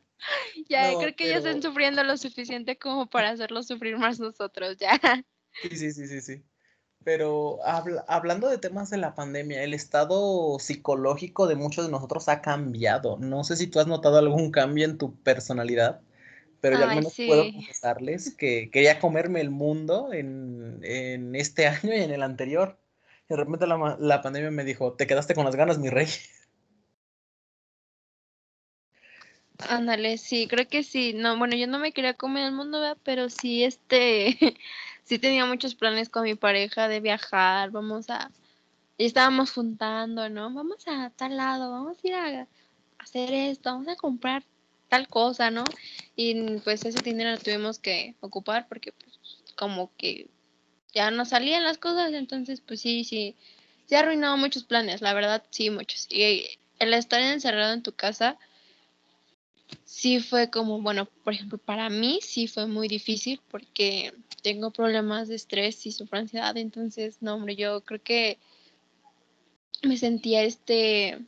ya, 0.70 0.96
creo 0.98 1.14
que 1.14 1.28
ya 1.28 1.36
están 1.36 1.60
sufriendo 1.60 2.02
lo 2.04 2.16
suficiente 2.16 2.78
como 2.78 3.06
para 3.06 3.28
hacerlo 3.28 3.62
sufrir 3.62 3.98
más 3.98 4.18
nosotros, 4.18 4.78
ya. 4.78 4.98
Sí, 5.60 5.76
sí, 5.76 5.92
sí, 5.92 6.06
sí, 6.06 6.22
sí. 6.22 6.42
Pero 7.04 7.58
hablando 8.08 8.48
de 8.48 8.56
temas 8.56 8.88
de 8.88 8.96
la 8.96 9.14
pandemia, 9.14 9.62
el 9.62 9.74
estado 9.74 10.58
psicológico 10.58 11.46
de 11.46 11.56
muchos 11.56 11.84
de 11.84 11.92
nosotros 11.92 12.30
ha 12.30 12.40
cambiado. 12.40 13.18
No 13.18 13.44
sé 13.44 13.56
si 13.56 13.66
tú 13.66 13.78
has 13.78 13.86
notado 13.86 14.16
algún 14.16 14.50
cambio 14.50 14.86
en 14.86 14.96
tu 14.96 15.20
personalidad 15.22 16.00
pero 16.60 16.78
yo 16.78 16.84
al 16.88 16.96
menos 16.96 17.14
puedo 17.14 17.50
confesarles 17.52 18.34
que 18.36 18.70
quería 18.70 18.98
comerme 18.98 19.40
el 19.40 19.50
mundo 19.50 20.12
en, 20.12 21.34
este 21.34 21.66
año 21.66 21.94
y 21.94 22.00
en 22.00 22.10
el 22.10 22.22
anterior. 22.22 22.78
Y 23.28 23.34
de 23.34 23.36
repente 23.36 23.66
la, 23.66 23.96
la, 23.98 24.22
pandemia 24.22 24.50
me 24.50 24.64
dijo, 24.64 24.94
te 24.94 25.06
quedaste 25.06 25.34
con 25.34 25.44
las 25.44 25.56
ganas, 25.56 25.78
mi 25.78 25.88
rey. 25.88 26.08
Ándale, 29.68 30.18
sí, 30.18 30.46
creo 30.48 30.66
que 30.68 30.82
sí. 30.82 31.12
No, 31.14 31.38
bueno, 31.38 31.56
yo 31.56 31.66
no 31.66 31.78
me 31.78 31.92
quería 31.92 32.14
comer 32.14 32.44
el 32.44 32.52
mundo, 32.52 32.96
pero 33.04 33.28
sí, 33.28 33.64
este, 33.64 34.36
sí 35.04 35.18
tenía 35.18 35.46
muchos 35.46 35.74
planes 35.74 36.08
con 36.08 36.24
mi 36.24 36.34
pareja 36.34 36.88
de 36.88 37.00
viajar, 37.00 37.70
vamos 37.70 38.10
a, 38.10 38.30
y 38.96 39.06
estábamos 39.06 39.52
juntando, 39.52 40.28
¿no? 40.28 40.52
Vamos 40.52 40.86
a 40.86 41.10
tal 41.10 41.36
lado, 41.36 41.70
vamos 41.70 41.98
a 42.02 42.06
ir 42.06 42.14
a 42.14 42.48
hacer 42.98 43.32
esto, 43.32 43.70
vamos 43.70 43.88
a 43.88 43.96
comprar 43.96 44.44
tal 44.90 45.08
cosa, 45.08 45.50
¿no? 45.50 45.64
Y 46.16 46.58
pues 46.58 46.84
ese 46.84 47.00
dinero 47.00 47.30
lo 47.30 47.38
tuvimos 47.38 47.78
que 47.78 48.16
ocupar 48.20 48.68
porque 48.68 48.92
pues 48.92 49.18
como 49.56 49.90
que 49.96 50.28
ya 50.92 51.10
no 51.10 51.24
salían 51.24 51.62
las 51.62 51.78
cosas, 51.78 52.12
entonces 52.12 52.60
pues 52.60 52.80
sí, 52.80 53.04
sí, 53.04 53.36
se 53.86 53.96
ha 53.96 54.00
arruinado 54.00 54.36
muchos 54.36 54.64
planes, 54.64 55.00
la 55.00 55.14
verdad, 55.14 55.44
sí, 55.50 55.70
muchos. 55.70 56.06
Y 56.10 56.44
el 56.78 56.92
estar 56.92 57.22
encerrado 57.22 57.72
en 57.72 57.82
tu 57.82 57.92
casa 57.92 58.36
sí 59.84 60.18
fue 60.18 60.50
como, 60.50 60.82
bueno, 60.82 61.06
por 61.24 61.34
ejemplo, 61.34 61.56
para 61.58 61.88
mí 61.88 62.18
sí 62.20 62.48
fue 62.48 62.66
muy 62.66 62.88
difícil 62.88 63.40
porque 63.50 64.12
tengo 64.42 64.72
problemas 64.72 65.28
de 65.28 65.36
estrés 65.36 65.86
y 65.86 65.92
sufro 65.92 66.18
ansiedad, 66.18 66.56
entonces, 66.56 67.18
no, 67.20 67.36
hombre, 67.36 67.54
yo 67.54 67.82
creo 67.82 68.02
que 68.02 68.38
me 69.82 69.96
sentía 69.96 70.42
este 70.42 71.20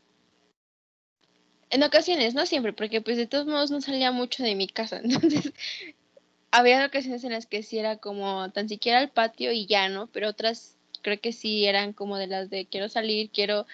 en 1.73 1.83
ocasiones, 1.83 2.35
no 2.35 2.45
siempre, 2.45 2.75
porque 2.75 3.01
pues 3.01 3.17
de 3.17 3.27
todos 3.27 3.47
modos 3.47 3.71
no 3.71 3.81
salía 3.81 4.13
mucho 4.13 4.43
de 4.43 4.55
mi 4.55 4.69
casa. 4.69 4.99
Entonces, 5.03 5.53
había 6.51 6.85
ocasiones 6.85 7.25
en 7.25 7.33
las 7.33 7.47
que 7.47 7.63
sí 7.63 7.79
era 7.79 7.97
como 7.97 8.51
tan 8.53 8.69
siquiera 8.69 8.99
al 8.99 9.11
patio 9.11 9.53
y 9.53 9.67
ya, 9.67 9.89
¿no? 9.89 10.07
Pero 10.09 10.29
otras 10.29 10.77
creo 11.01 11.19
que 11.19 11.33
sí 11.33 11.65
eran 11.65 11.95
como 11.95 12.19
de 12.19 12.27
las 12.27 12.51
de 12.51 12.67
quiero 12.67 12.89
salir, 12.91 13.31
quiero, 13.31 13.67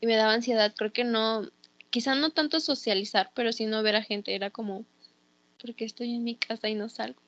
y 0.00 0.06
me 0.06 0.16
daba 0.16 0.34
ansiedad. 0.34 0.74
Creo 0.76 0.92
que 0.92 1.04
no, 1.04 1.48
quizá 1.90 2.16
no 2.16 2.30
tanto 2.30 2.58
socializar, 2.58 3.30
pero 3.34 3.52
sí 3.52 3.66
no 3.66 3.82
ver 3.84 3.96
a 3.96 4.02
gente. 4.02 4.34
Era 4.34 4.50
como, 4.50 4.84
porque 5.60 5.84
estoy 5.84 6.12
en 6.12 6.24
mi 6.24 6.34
casa 6.34 6.68
y 6.68 6.74
no 6.74 6.88
salgo. 6.88 7.22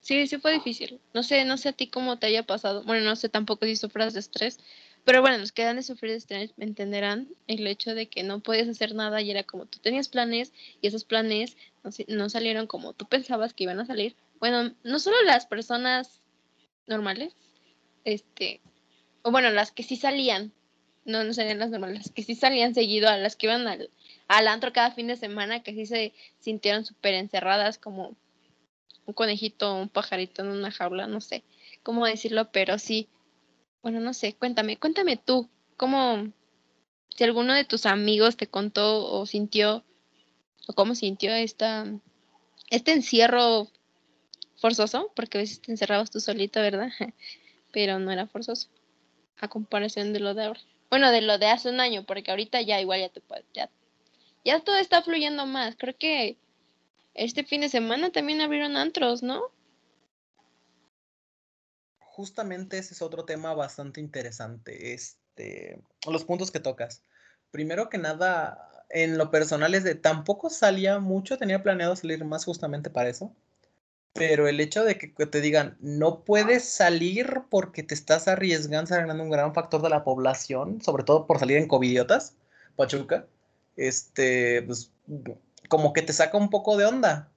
Sí, 0.00 0.26
sí 0.26 0.38
fue 0.38 0.52
difícil. 0.52 1.00
No 1.14 1.22
sé, 1.22 1.44
no 1.46 1.56
sé 1.56 1.70
a 1.70 1.72
ti 1.72 1.88
cómo 1.88 2.18
te 2.18 2.26
haya 2.26 2.42
pasado. 2.44 2.82
Bueno, 2.84 3.04
no 3.06 3.16
sé 3.16 3.30
tampoco 3.30 3.64
si 3.64 3.76
sufras 3.76 4.14
de 4.14 4.20
estrés, 4.20 4.58
pero 5.08 5.22
bueno, 5.22 5.38
los 5.38 5.52
que 5.52 5.64
dan 5.64 5.76
de 5.76 5.82
sufrir 5.82 6.10
de 6.10 6.18
estrés 6.18 6.52
entenderán 6.58 7.28
el 7.46 7.66
hecho 7.66 7.94
de 7.94 8.08
que 8.08 8.22
no 8.22 8.40
puedes 8.40 8.68
hacer 8.68 8.94
nada 8.94 9.22
y 9.22 9.30
era 9.30 9.42
como 9.42 9.64
tú 9.64 9.78
tenías 9.78 10.10
planes 10.10 10.52
y 10.82 10.86
esos 10.86 11.04
planes 11.04 11.56
no, 12.08 12.28
salieron 12.28 12.66
como 12.66 12.92
tú 12.92 13.06
pensabas 13.06 13.54
que 13.54 13.64
iban 13.64 13.80
a 13.80 13.86
salir. 13.86 14.16
Bueno, 14.38 14.74
no 14.84 14.98
solo 14.98 15.16
las 15.24 15.46
personas 15.46 16.20
normales, 16.86 17.34
este, 18.04 18.60
o 19.22 19.30
bueno, 19.30 19.48
las 19.48 19.72
que 19.72 19.82
sí 19.82 19.96
salían, 19.96 20.52
no, 21.06 21.24
no 21.24 21.32
serían 21.32 21.58
las 21.58 21.70
normales, 21.70 22.00
las 22.04 22.10
que 22.10 22.22
sí 22.22 22.34
salían 22.34 22.74
seguido, 22.74 23.08
a 23.08 23.16
las 23.16 23.34
que 23.34 23.46
iban 23.46 23.66
al, 23.66 23.88
al 24.26 24.46
antro 24.46 24.74
cada 24.74 24.90
fin 24.90 25.06
de 25.06 25.16
semana, 25.16 25.62
que 25.62 25.72
sí 25.72 25.86
se 25.86 26.12
sintieron 26.38 26.84
súper 26.84 27.14
encerradas 27.14 27.78
como 27.78 28.14
un 29.06 29.14
conejito, 29.14 29.74
un 29.74 29.88
pajarito 29.88 30.42
en 30.42 30.48
una 30.48 30.70
jaula, 30.70 31.06
no 31.06 31.22
sé 31.22 31.44
cómo 31.82 32.04
decirlo, 32.04 32.52
pero 32.52 32.78
sí, 32.78 33.08
bueno, 33.82 34.00
no 34.00 34.14
sé, 34.14 34.34
cuéntame, 34.34 34.76
cuéntame 34.76 35.16
tú, 35.16 35.48
cómo, 35.76 36.32
si 37.16 37.24
alguno 37.24 37.54
de 37.54 37.64
tus 37.64 37.86
amigos 37.86 38.36
te 38.36 38.46
contó 38.46 39.10
o 39.10 39.26
sintió, 39.26 39.84
o 40.66 40.72
cómo 40.72 40.94
sintió 40.94 41.32
esta, 41.32 41.86
este 42.70 42.92
encierro 42.92 43.68
forzoso, 44.56 45.12
porque 45.14 45.38
a 45.38 45.40
veces 45.40 45.60
te 45.60 45.70
encerrabas 45.70 46.10
tú 46.10 46.20
solito, 46.20 46.60
¿verdad? 46.60 46.90
Pero 47.72 47.98
no 47.98 48.10
era 48.10 48.26
forzoso, 48.26 48.68
a 49.38 49.48
comparación 49.48 50.12
de 50.12 50.20
lo 50.20 50.34
de 50.34 50.44
ahora. 50.44 50.60
Bueno, 50.90 51.10
de 51.10 51.20
lo 51.20 51.38
de 51.38 51.46
hace 51.46 51.68
un 51.68 51.80
año, 51.80 52.04
porque 52.04 52.30
ahorita 52.30 52.60
ya 52.62 52.80
igual 52.80 53.00
ya 53.00 53.08
te 53.08 53.20
puedes, 53.20 53.44
ya, 53.54 53.70
ya 54.44 54.60
todo 54.60 54.76
está 54.76 55.02
fluyendo 55.02 55.46
más. 55.46 55.76
Creo 55.76 55.96
que 55.96 56.36
este 57.14 57.44
fin 57.44 57.60
de 57.60 57.68
semana 57.68 58.10
también 58.10 58.40
abrieron 58.40 58.76
antros, 58.76 59.22
¿no? 59.22 59.42
Justamente 62.18 62.78
ese 62.78 62.94
es 62.94 63.00
otro 63.00 63.24
tema 63.24 63.54
bastante 63.54 64.00
interesante, 64.00 64.92
este, 64.92 65.80
los 66.04 66.24
puntos 66.24 66.50
que 66.50 66.58
tocas. 66.58 67.04
Primero 67.52 67.88
que 67.88 67.96
nada, 67.96 68.84
en 68.88 69.18
lo 69.18 69.30
personal 69.30 69.72
es 69.76 69.84
de 69.84 69.94
tampoco 69.94 70.50
salía 70.50 70.98
mucho, 70.98 71.38
tenía 71.38 71.62
planeado 71.62 71.94
salir 71.94 72.24
más 72.24 72.44
justamente 72.44 72.90
para 72.90 73.08
eso, 73.08 73.32
pero 74.14 74.48
el 74.48 74.58
hecho 74.58 74.82
de 74.82 74.98
que 74.98 75.26
te 75.26 75.40
digan 75.40 75.76
no 75.80 76.24
puedes 76.24 76.64
salir 76.64 77.42
porque 77.50 77.84
te 77.84 77.94
estás 77.94 78.26
arriesgando, 78.26 78.96
ganando 78.96 79.22
un 79.22 79.30
gran 79.30 79.54
factor 79.54 79.80
de 79.80 79.90
la 79.90 80.02
población, 80.02 80.82
sobre 80.82 81.04
todo 81.04 81.24
por 81.24 81.38
salir 81.38 81.56
en 81.58 81.68
covidiotas, 81.68 82.34
Pachuca, 82.74 83.26
este, 83.76 84.62
pues 84.62 84.90
como 85.68 85.92
que 85.92 86.02
te 86.02 86.12
saca 86.12 86.36
un 86.36 86.50
poco 86.50 86.76
de 86.76 86.86
onda, 86.86 87.30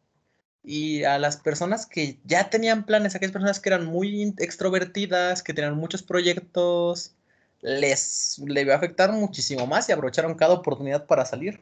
y 0.63 1.03
a 1.03 1.17
las 1.17 1.37
personas 1.37 1.85
que 1.85 2.19
ya 2.23 2.49
tenían 2.49 2.85
planes, 2.85 3.15
aquellas 3.15 3.33
personas 3.33 3.59
que 3.59 3.69
eran 3.69 3.85
muy 3.85 4.33
extrovertidas, 4.37 5.41
que 5.43 5.53
tenían 5.53 5.75
muchos 5.75 6.03
proyectos, 6.03 7.15
les 7.61 8.39
le 8.45 8.61
iba 8.61 8.73
a 8.73 8.77
afectar 8.77 9.11
muchísimo 9.11 9.67
más 9.67 9.89
y 9.89 9.91
aprovecharon 9.91 10.35
cada 10.35 10.53
oportunidad 10.53 11.05
para 11.05 11.25
salir. 11.25 11.61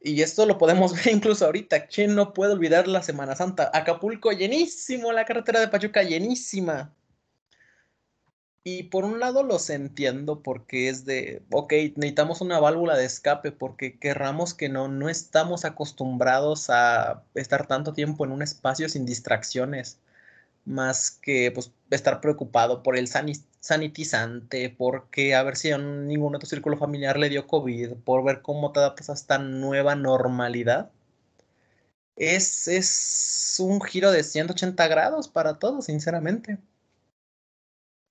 Y 0.00 0.22
esto 0.22 0.46
lo 0.46 0.58
podemos 0.58 0.92
ver 1.04 1.14
incluso 1.14 1.46
ahorita. 1.46 1.86
¿Quién 1.86 2.14
no 2.14 2.32
puede 2.32 2.52
olvidar 2.52 2.88
la 2.88 3.02
Semana 3.02 3.34
Santa? 3.34 3.70
Acapulco 3.72 4.32
llenísimo, 4.32 5.12
la 5.12 5.24
carretera 5.24 5.60
de 5.60 5.68
Pachuca 5.68 6.02
llenísima. 6.02 6.94
Y 8.68 8.82
por 8.82 9.04
un 9.04 9.20
lado 9.20 9.44
los 9.44 9.70
entiendo 9.70 10.42
porque 10.42 10.88
es 10.88 11.04
de, 11.04 11.40
ok, 11.52 11.72
necesitamos 11.94 12.40
una 12.40 12.58
válvula 12.58 12.96
de 12.96 13.04
escape 13.04 13.52
porque 13.52 13.96
querramos 13.96 14.54
que 14.54 14.68
no, 14.68 14.88
no 14.88 15.08
estamos 15.08 15.64
acostumbrados 15.64 16.68
a 16.68 17.22
estar 17.36 17.68
tanto 17.68 17.92
tiempo 17.92 18.24
en 18.24 18.32
un 18.32 18.42
espacio 18.42 18.88
sin 18.88 19.06
distracciones, 19.06 20.00
más 20.64 21.12
que 21.12 21.52
pues, 21.52 21.72
estar 21.90 22.20
preocupado 22.20 22.82
por 22.82 22.96
el 22.98 23.06
sanitizante, 23.60 24.70
porque 24.70 25.36
a 25.36 25.44
ver 25.44 25.56
si 25.56 25.70
a 25.70 25.78
ningún 25.78 26.34
otro 26.34 26.48
círculo 26.48 26.76
familiar 26.76 27.18
le 27.18 27.28
dio 27.28 27.46
COVID, 27.46 27.94
por 28.04 28.24
ver 28.24 28.42
cómo 28.42 28.72
te 28.72 28.80
adaptas 28.80 29.10
a 29.10 29.14
esta 29.14 29.38
nueva 29.38 29.94
normalidad. 29.94 30.90
Es, 32.16 32.66
es 32.68 33.56
un 33.60 33.80
giro 33.80 34.10
de 34.10 34.24
180 34.24 34.88
grados 34.88 35.28
para 35.28 35.58
todos, 35.60 35.84
sinceramente. 35.84 36.58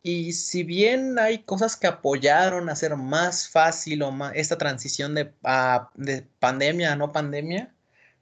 Y 0.07 0.33
si 0.33 0.63
bien 0.63 1.17
hay 1.17 1.39
cosas 1.39 1.75
que 1.75 1.87
apoyaron 1.87 2.69
a 2.69 2.73
hacer 2.73 2.95
más 2.95 3.49
fácil 3.49 4.03
o 4.03 4.11
más, 4.11 4.33
esta 4.35 4.55
transición 4.55 5.15
de, 5.15 5.33
de 5.95 6.21
pandemia 6.37 6.91
a 6.93 6.95
no 6.95 7.11
pandemia, 7.11 7.73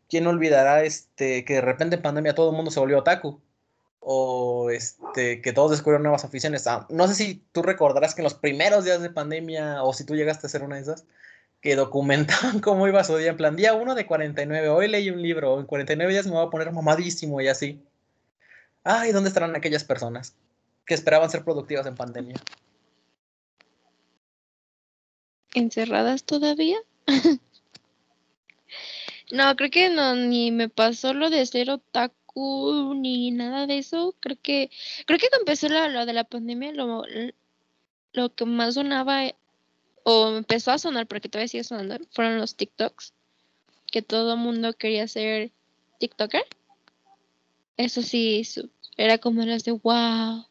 ¿quién 0.10 0.26
olvidará 0.26 0.84
este, 0.86 1.44
que 1.44 1.56
de 1.56 1.62
repente 1.62 1.98
en 1.98 2.02
pandemia 2.02 2.36
todo 2.36 2.52
el 2.52 2.56
mundo 2.56 2.72
se 2.72 2.80
volvió 2.80 3.00
otaku? 3.00 3.42
O 4.00 4.70
este, 4.70 5.42
que 5.42 5.52
todos 5.52 5.72
descubrieron 5.72 6.04
nuevas 6.04 6.24
aficiones. 6.24 6.68
Ah, 6.68 6.88
no 6.90 7.06
sé 7.10 7.16
si 7.16 7.44
tú 7.52 7.62
recordarás 7.62 8.16
que 8.16 8.22
en 8.22 8.26
los 8.26 8.36
primeros 8.36 8.86
días 8.86 9.02
de 9.02 9.10
pandemia, 9.10 9.84
o 9.84 9.92
si 9.92 10.06
tú 10.06 10.16
llegaste 10.16 10.48
a 10.48 10.50
ser 10.50 10.64
una 10.64 10.78
de 10.78 10.84
esas, 10.84 11.04
que 11.60 11.76
documentaban 11.76 12.60
cómo 12.62 12.88
iba 12.88 13.04
su 13.04 13.18
día. 13.18 13.32
En 13.32 13.38
plan, 13.38 13.58
día 13.58 13.74
1 13.74 13.94
de 13.94 14.06
49, 14.06 14.70
hoy 14.70 14.88
leí 14.88 15.10
un 15.10 15.22
libro, 15.22 15.60
en 15.60 15.66
49 15.66 16.14
días 16.14 16.28
me 16.28 16.34
voy 16.34 16.48
a 16.48 16.50
poner 16.50 16.72
mamadísimo 16.72 17.42
y 17.42 17.50
así. 17.50 17.84
Ay, 18.86 19.12
¿dónde 19.12 19.28
estarán 19.28 19.54
aquellas 19.58 19.84
personas? 19.84 20.34
Que 20.86 20.94
esperaban 20.94 21.30
ser 21.30 21.44
productivas 21.44 21.86
en 21.86 21.96
pandemia. 21.96 22.36
¿Encerradas 25.54 26.24
todavía? 26.24 26.78
no, 29.32 29.56
creo 29.56 29.70
que 29.70 29.90
no, 29.90 30.16
ni 30.16 30.52
me 30.52 30.70
pasó 30.70 31.14
lo 31.14 31.30
de 31.30 31.46
ser 31.46 31.70
otaku 31.70 32.94
ni 32.96 33.32
nada 33.32 33.68
de 33.68 33.78
eso. 33.78 34.16
Creo 34.20 34.38
que, 34.42 34.72
creo 35.06 35.20
que 35.20 35.30
cuando 35.30 35.44
empezó 35.44 35.70
lo, 35.70 36.06
de 36.06 36.14
la 36.14 36.24
pandemia, 36.24 36.72
lo, 36.74 37.04
lo 38.14 38.34
que 38.34 38.46
más 38.46 38.76
sonaba 38.76 39.26
o 40.04 40.36
empezó 40.36 40.72
a 40.72 40.78
sonar, 40.78 41.08
porque 41.08 41.30
todavía 41.30 41.48
sigue 41.48 41.64
sonando, 41.64 41.98
fueron 42.12 42.38
los 42.38 42.56
TikToks. 42.56 43.14
Que 43.92 44.02
todo 44.02 44.34
el 44.34 44.40
mundo 44.40 44.74
quería 44.74 45.08
ser 45.08 45.52
TikToker. 46.00 46.46
Eso 47.78 48.02
sí, 48.02 48.44
era 48.98 49.18
como 49.20 49.44
las 49.46 49.64
de 49.64 49.72
wow, 49.72 50.46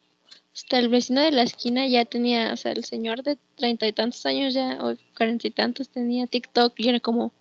hasta 0.53 0.77
el 0.79 0.89
vecino 0.89 1.21
de 1.21 1.31
la 1.31 1.43
esquina 1.43 1.87
ya 1.87 2.05
tenía, 2.05 2.53
o 2.53 2.57
sea, 2.57 2.73
el 2.73 2.83
señor 2.85 3.23
de 3.23 3.37
treinta 3.55 3.87
y 3.87 3.93
tantos 3.93 4.25
años 4.25 4.53
ya, 4.53 4.77
o 4.81 4.95
cuarenta 5.17 5.47
y 5.47 5.51
tantos 5.51 5.89
tenía 5.89 6.27
TikTok 6.27 6.73
y 6.77 6.89
era 6.89 6.99
como, 6.99 7.33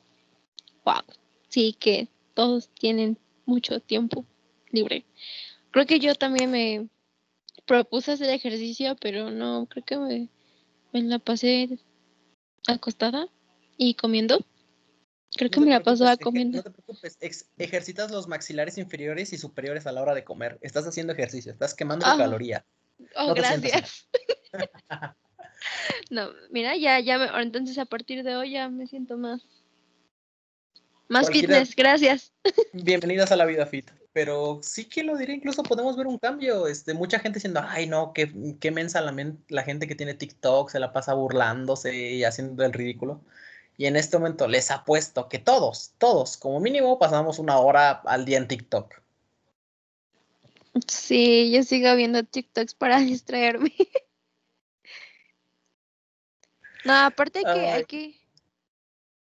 wow, 0.85 1.03
sí 1.49 1.77
que 1.79 2.09
todos 2.35 2.69
tienen 2.69 3.19
mucho 3.45 3.81
tiempo 3.81 4.25
libre. 4.71 5.05
Creo 5.71 5.87
que 5.87 6.01
yo 6.01 6.15
también 6.15 6.51
me 6.51 6.89
propuse 7.67 8.13
hacer 8.13 8.31
ejercicio, 8.31 8.97
pero 9.01 9.31
no, 9.31 9.67
creo 9.67 9.85
que 9.85 9.97
me, 9.99 10.29
me 10.93 11.03
la 11.03 11.19
pasé 11.19 11.79
acostada 12.67 13.29
y 13.77 13.95
comiendo. 13.95 14.45
Creo 15.35 15.51
que 15.51 15.61
me 15.61 15.71
la 15.71 15.83
pasó 15.83 16.07
comiendo. 16.19 16.59
No 16.59 16.63
te 16.65 16.71
preocupes, 16.71 17.19
ejercitas 17.59 18.11
los 18.11 18.29
maxilares 18.29 18.77
inferiores 18.79 19.33
y 19.33 19.39
superiores 19.39 19.87
a 19.87 19.93
la 19.93 20.03
hora 20.03 20.15
de 20.15 20.25
comer. 20.25 20.59
Estás 20.61 20.87
haciendo 20.87 21.13
ejercicio, 21.13 21.53
estás 21.53 21.75
quemando 21.75 22.07
ah. 22.07 22.17
caloría. 22.17 22.67
Oh, 23.17 23.35
gracias. 23.35 24.09
no, 26.11 26.31
mira, 26.51 26.77
ya, 26.77 27.01
ya, 27.01 27.31
entonces 27.41 27.79
a 27.79 27.85
partir 27.85 28.23
de 28.23 28.37
hoy 28.37 28.53
ya 28.53 28.69
me 28.69 28.87
siento 28.87 29.17
más, 29.17 29.43
más 31.09 31.31
fitness, 31.31 31.77
gracias. 31.77 32.33
Bienvenidas 32.73 33.33
a 33.33 33.37
la 33.37 33.45
vida 33.45 33.67
fit. 33.67 33.91
Pero 34.15 34.61
sí 34.63 34.85
que 34.85 35.03
lo 35.03 35.17
diré, 35.17 35.35
incluso 35.35 35.63
podemos 35.63 35.97
ver 35.97 36.07
un 36.07 36.19
cambio. 36.19 36.67
Este, 36.67 36.93
mucha 36.93 37.19
gente 37.19 37.37
diciendo, 37.37 37.61
ay 37.67 37.87
no, 37.87 38.13
qué, 38.13 38.31
qué 38.61 38.71
mensa 38.71 39.01
la, 39.01 39.15
la 39.49 39.63
gente 39.63 39.87
que 39.87 39.95
tiene 39.95 40.15
TikTok, 40.15 40.71
se 40.71 40.81
la 40.81 40.93
pasa 40.93 41.15
burlándose 41.15 41.95
y 41.95 42.25
haciendo 42.25 42.65
el 42.65 42.73
ridículo. 42.73 43.23
Y 43.77 43.87
en 43.87 43.97
este 43.97 44.19
momento 44.19 44.49
les 44.49 44.71
apuesto 44.71 45.29
que 45.29 45.39
todos, 45.39 45.95
todos, 45.99 46.37
como 46.37 46.61
mínimo, 46.61 46.99
pasamos 46.99 47.39
una 47.39 47.59
hora 47.59 47.91
al 48.05 48.25
día 48.25 48.39
en 48.39 48.49
TikTok. 48.49 49.02
Sí, 50.89 51.53
yo 51.53 51.63
sigo 51.63 51.95
viendo 51.97 52.25
TikToks 52.25 52.75
para 52.75 52.99
distraerme. 53.01 53.75
no, 56.85 56.95
aparte 56.95 57.43
que 57.43 57.49
hay 57.49 57.85
que. 57.85 58.21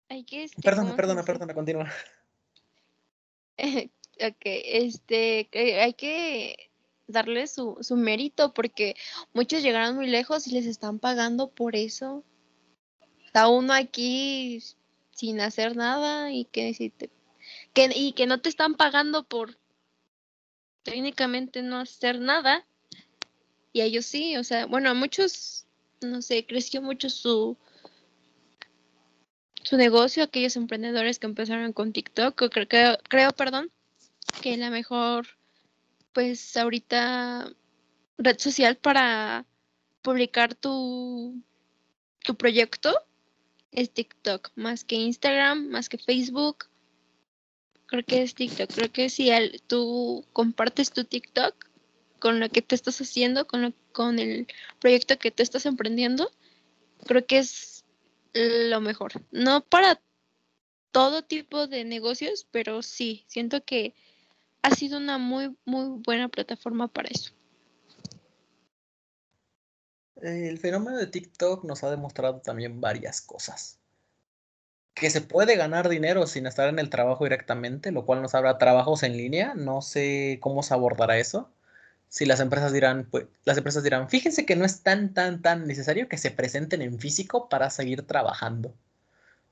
Hay 0.09 0.23
que. 0.23 0.43
Este, 0.43 0.61
perdona, 0.61 0.95
perdona, 0.95 1.23
perdona, 1.23 1.53
continúa. 1.53 1.91
ok, 3.57 4.41
este. 4.43 5.49
Hay 5.81 5.93
que 5.93 6.69
darle 7.07 7.47
su, 7.47 7.77
su 7.81 7.95
mérito 7.97 8.53
porque 8.53 8.95
muchos 9.33 9.61
llegaron 9.61 9.95
muy 9.95 10.07
lejos 10.07 10.47
y 10.47 10.51
les 10.51 10.65
están 10.65 10.99
pagando 10.99 11.49
por 11.49 11.75
eso. 11.75 12.23
Está 13.25 13.49
uno 13.49 13.73
aquí 13.73 14.63
sin 15.11 15.41
hacer 15.41 15.75
nada 15.75 16.31
y 16.31 16.45
que, 16.45 16.93
que, 17.73 17.89
y 17.93 18.13
que 18.13 18.25
no 18.25 18.41
te 18.41 18.49
están 18.49 18.75
pagando 18.75 19.23
por 19.23 19.57
técnicamente 20.85 21.61
no 21.63 21.79
hacer 21.79 22.19
nada. 22.21 22.65
Y 23.73 23.81
a 23.81 23.85
ellos 23.85 24.05
sí, 24.05 24.37
o 24.37 24.43
sea, 24.45 24.67
bueno, 24.67 24.89
a 24.89 24.93
muchos, 24.93 25.65
no 26.01 26.21
sé, 26.21 26.45
creció 26.45 26.81
mucho 26.81 27.09
su, 27.09 27.57
su 29.63 29.75
negocio, 29.75 30.23
aquellos 30.23 30.55
emprendedores 30.55 31.19
que 31.19 31.25
empezaron 31.25 31.73
con 31.73 31.91
TikTok, 31.91 32.35
creo, 32.49 32.67
creo, 32.69 32.97
creo, 33.09 33.31
perdón, 33.31 33.71
que 34.41 34.55
la 34.55 34.69
mejor, 34.69 35.27
pues 36.13 36.55
ahorita, 36.55 37.51
red 38.17 38.39
social 38.39 38.77
para 38.77 39.45
publicar 40.01 40.55
tu, 40.55 41.41
tu 42.23 42.35
proyecto 42.35 42.97
es 43.71 43.91
TikTok, 43.91 44.51
más 44.55 44.85
que 44.85 44.95
Instagram, 44.95 45.67
más 45.67 45.89
que 45.89 45.97
Facebook, 45.97 46.67
creo 47.85 48.03
que 48.03 48.23
es 48.23 48.35
TikTok. 48.35 48.73
Creo 48.73 48.91
que 48.91 49.09
si 49.09 49.29
tú 49.67 50.25
compartes 50.33 50.91
tu 50.91 51.03
TikTok 51.05 51.55
con 52.19 52.39
lo 52.39 52.49
que 52.49 52.61
te 52.61 52.75
estás 52.75 52.99
haciendo, 53.01 53.47
con, 53.47 53.75
con 53.91 54.19
el 54.19 54.47
proyecto 54.79 55.17
que 55.17 55.31
te 55.31 55.43
estás 55.43 55.65
emprendiendo, 55.65 56.31
creo 57.05 57.25
que 57.25 57.39
es 57.39 57.85
lo 58.33 58.81
mejor. 58.81 59.13
No 59.31 59.61
para 59.61 60.01
todo 60.91 61.23
tipo 61.23 61.67
de 61.67 61.83
negocios, 61.83 62.47
pero 62.51 62.81
sí, 62.81 63.25
siento 63.27 63.63
que 63.63 63.93
ha 64.61 64.71
sido 64.71 64.97
una 64.97 65.17
muy, 65.17 65.55
muy 65.65 66.01
buena 66.01 66.29
plataforma 66.29 66.87
para 66.87 67.09
eso. 67.09 67.31
El 70.21 70.57
fenómeno 70.57 70.97
de 70.97 71.07
TikTok 71.07 71.65
nos 71.65 71.83
ha 71.83 71.91
demostrado 71.91 72.39
también 72.39 72.79
varias 72.79 73.21
cosas 73.21 73.79
que 74.95 75.09
se 75.09 75.21
puede 75.21 75.57
ganar 75.57 75.89
dinero 75.89 76.25
sin 76.25 76.47
estar 76.47 76.69
en 76.69 76.79
el 76.79 76.89
trabajo 76.89 77.25
directamente, 77.25 77.91
lo 77.91 78.05
cual 78.05 78.21
nos 78.21 78.33
habrá 78.33 78.57
trabajos 78.57 79.03
en 79.03 79.17
línea. 79.17 79.53
No 79.53 79.81
sé 79.81 80.39
cómo 80.41 80.63
se 80.63 80.73
abordará 80.73 81.17
eso. 81.17 81.51
Si 82.07 82.25
las 82.25 82.39
empresas 82.39 82.71
dirán, 82.73 83.07
pues, 83.11 83.25
las 83.43 83.57
empresas 83.57 83.83
dirán, 83.83 84.09
fíjense 84.09 84.45
que 84.45 84.55
no 84.55 84.65
es 84.65 84.83
tan, 84.83 85.13
tan, 85.13 85.41
tan 85.41 85.67
necesario 85.67 86.07
que 86.07 86.17
se 86.17 86.31
presenten 86.31 86.81
en 86.81 86.97
físico 86.99 87.49
para 87.49 87.69
seguir 87.69 88.07
trabajando. 88.07 88.73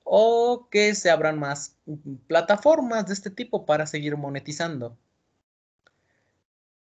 O 0.05 0.69
que 0.71 0.95
se 0.95 1.11
abran 1.11 1.39
más 1.39 1.75
plataformas 2.27 3.07
de 3.07 3.13
este 3.13 3.29
tipo 3.29 3.65
para 3.65 3.85
seguir 3.85 4.15
monetizando. 4.17 4.97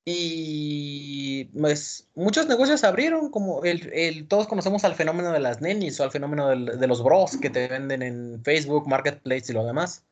Y 0.10 1.44
pues 1.60 2.08
muchos 2.16 2.48
negocios 2.48 2.86
abrieron, 2.86 3.30
como 3.30 3.66
el, 3.66 4.26
todos 4.30 4.48
conocemos 4.48 4.86
al 4.86 4.96
fenómeno 4.96 5.34
de 5.34 5.42
las 5.42 5.60
nenis 5.60 6.00
o 6.00 6.06
al 6.06 6.12
fenómeno 6.12 6.48
de 6.48 6.88
los 6.88 7.04
bros 7.04 7.36
que 7.36 7.50
te 7.50 7.68
venden 7.68 8.02
en 8.02 8.42
Facebook, 8.42 8.88
Marketplace 8.88 9.52
y 9.52 9.54
lo 9.54 9.66
demás. 9.66 10.06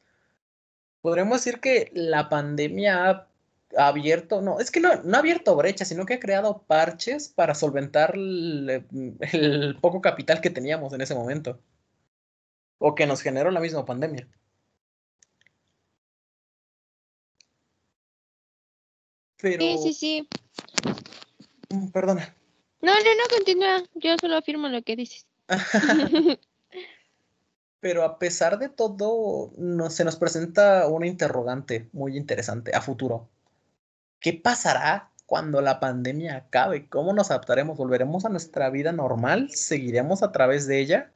Podríamos 0.99 1.37
decir 1.37 1.61
que 1.61 1.91
la 1.93 2.27
pandemia 2.27 3.09
ha 3.77 3.87
abierto, 3.87 4.41
no, 4.41 4.59
es 4.59 4.69
que 4.69 4.81
no, 4.81 5.01
no 5.01 5.15
ha 5.15 5.19
abierto 5.21 5.55
brechas, 5.55 5.87
sino 5.87 6.05
que 6.05 6.15
ha 6.15 6.19
creado 6.19 6.63
parches 6.67 7.29
para 7.29 7.55
solventar 7.55 8.15
el 8.15 9.77
poco 9.79 10.01
capital 10.01 10.41
que 10.41 10.49
teníamos 10.49 10.91
en 10.91 10.99
ese 10.99 11.15
momento. 11.15 11.61
O 12.79 12.95
que 12.95 13.07
nos 13.07 13.21
generó 13.21 13.49
la 13.49 13.61
misma 13.61 13.85
pandemia. 13.85 14.27
Sí, 19.51 19.77
sí, 19.83 19.93
sí. 19.93 20.29
Mm, 21.69 21.87
perdona. 21.89 22.35
No, 22.81 22.93
no, 22.93 22.99
no, 22.99 23.35
continúa. 23.35 23.83
Yo 23.95 24.15
solo 24.19 24.37
afirmo 24.37 24.67
lo 24.69 24.81
que 24.81 24.95
dices. 24.95 25.25
Pero 27.79 28.03
a 28.03 28.17
pesar 28.17 28.57
de 28.57 28.69
todo, 28.69 29.51
se 29.89 30.03
nos 30.03 30.15
presenta 30.15 30.87
una 30.87 31.05
interrogante 31.05 31.87
muy 31.93 32.17
interesante 32.17 32.75
a 32.75 32.81
futuro. 32.81 33.29
¿Qué 34.19 34.33
pasará 34.33 35.11
cuando 35.27 35.61
la 35.61 35.79
pandemia 35.79 36.35
acabe? 36.35 36.89
¿Cómo 36.89 37.13
nos 37.13 37.29
adaptaremos? 37.29 37.77
¿Volveremos 37.77 38.25
a 38.25 38.29
nuestra 38.29 38.71
vida 38.71 38.91
normal? 38.91 39.51
¿Seguiremos 39.51 40.23
a 40.23 40.31
través 40.31 40.65
de 40.65 40.79
ella? 40.79 41.11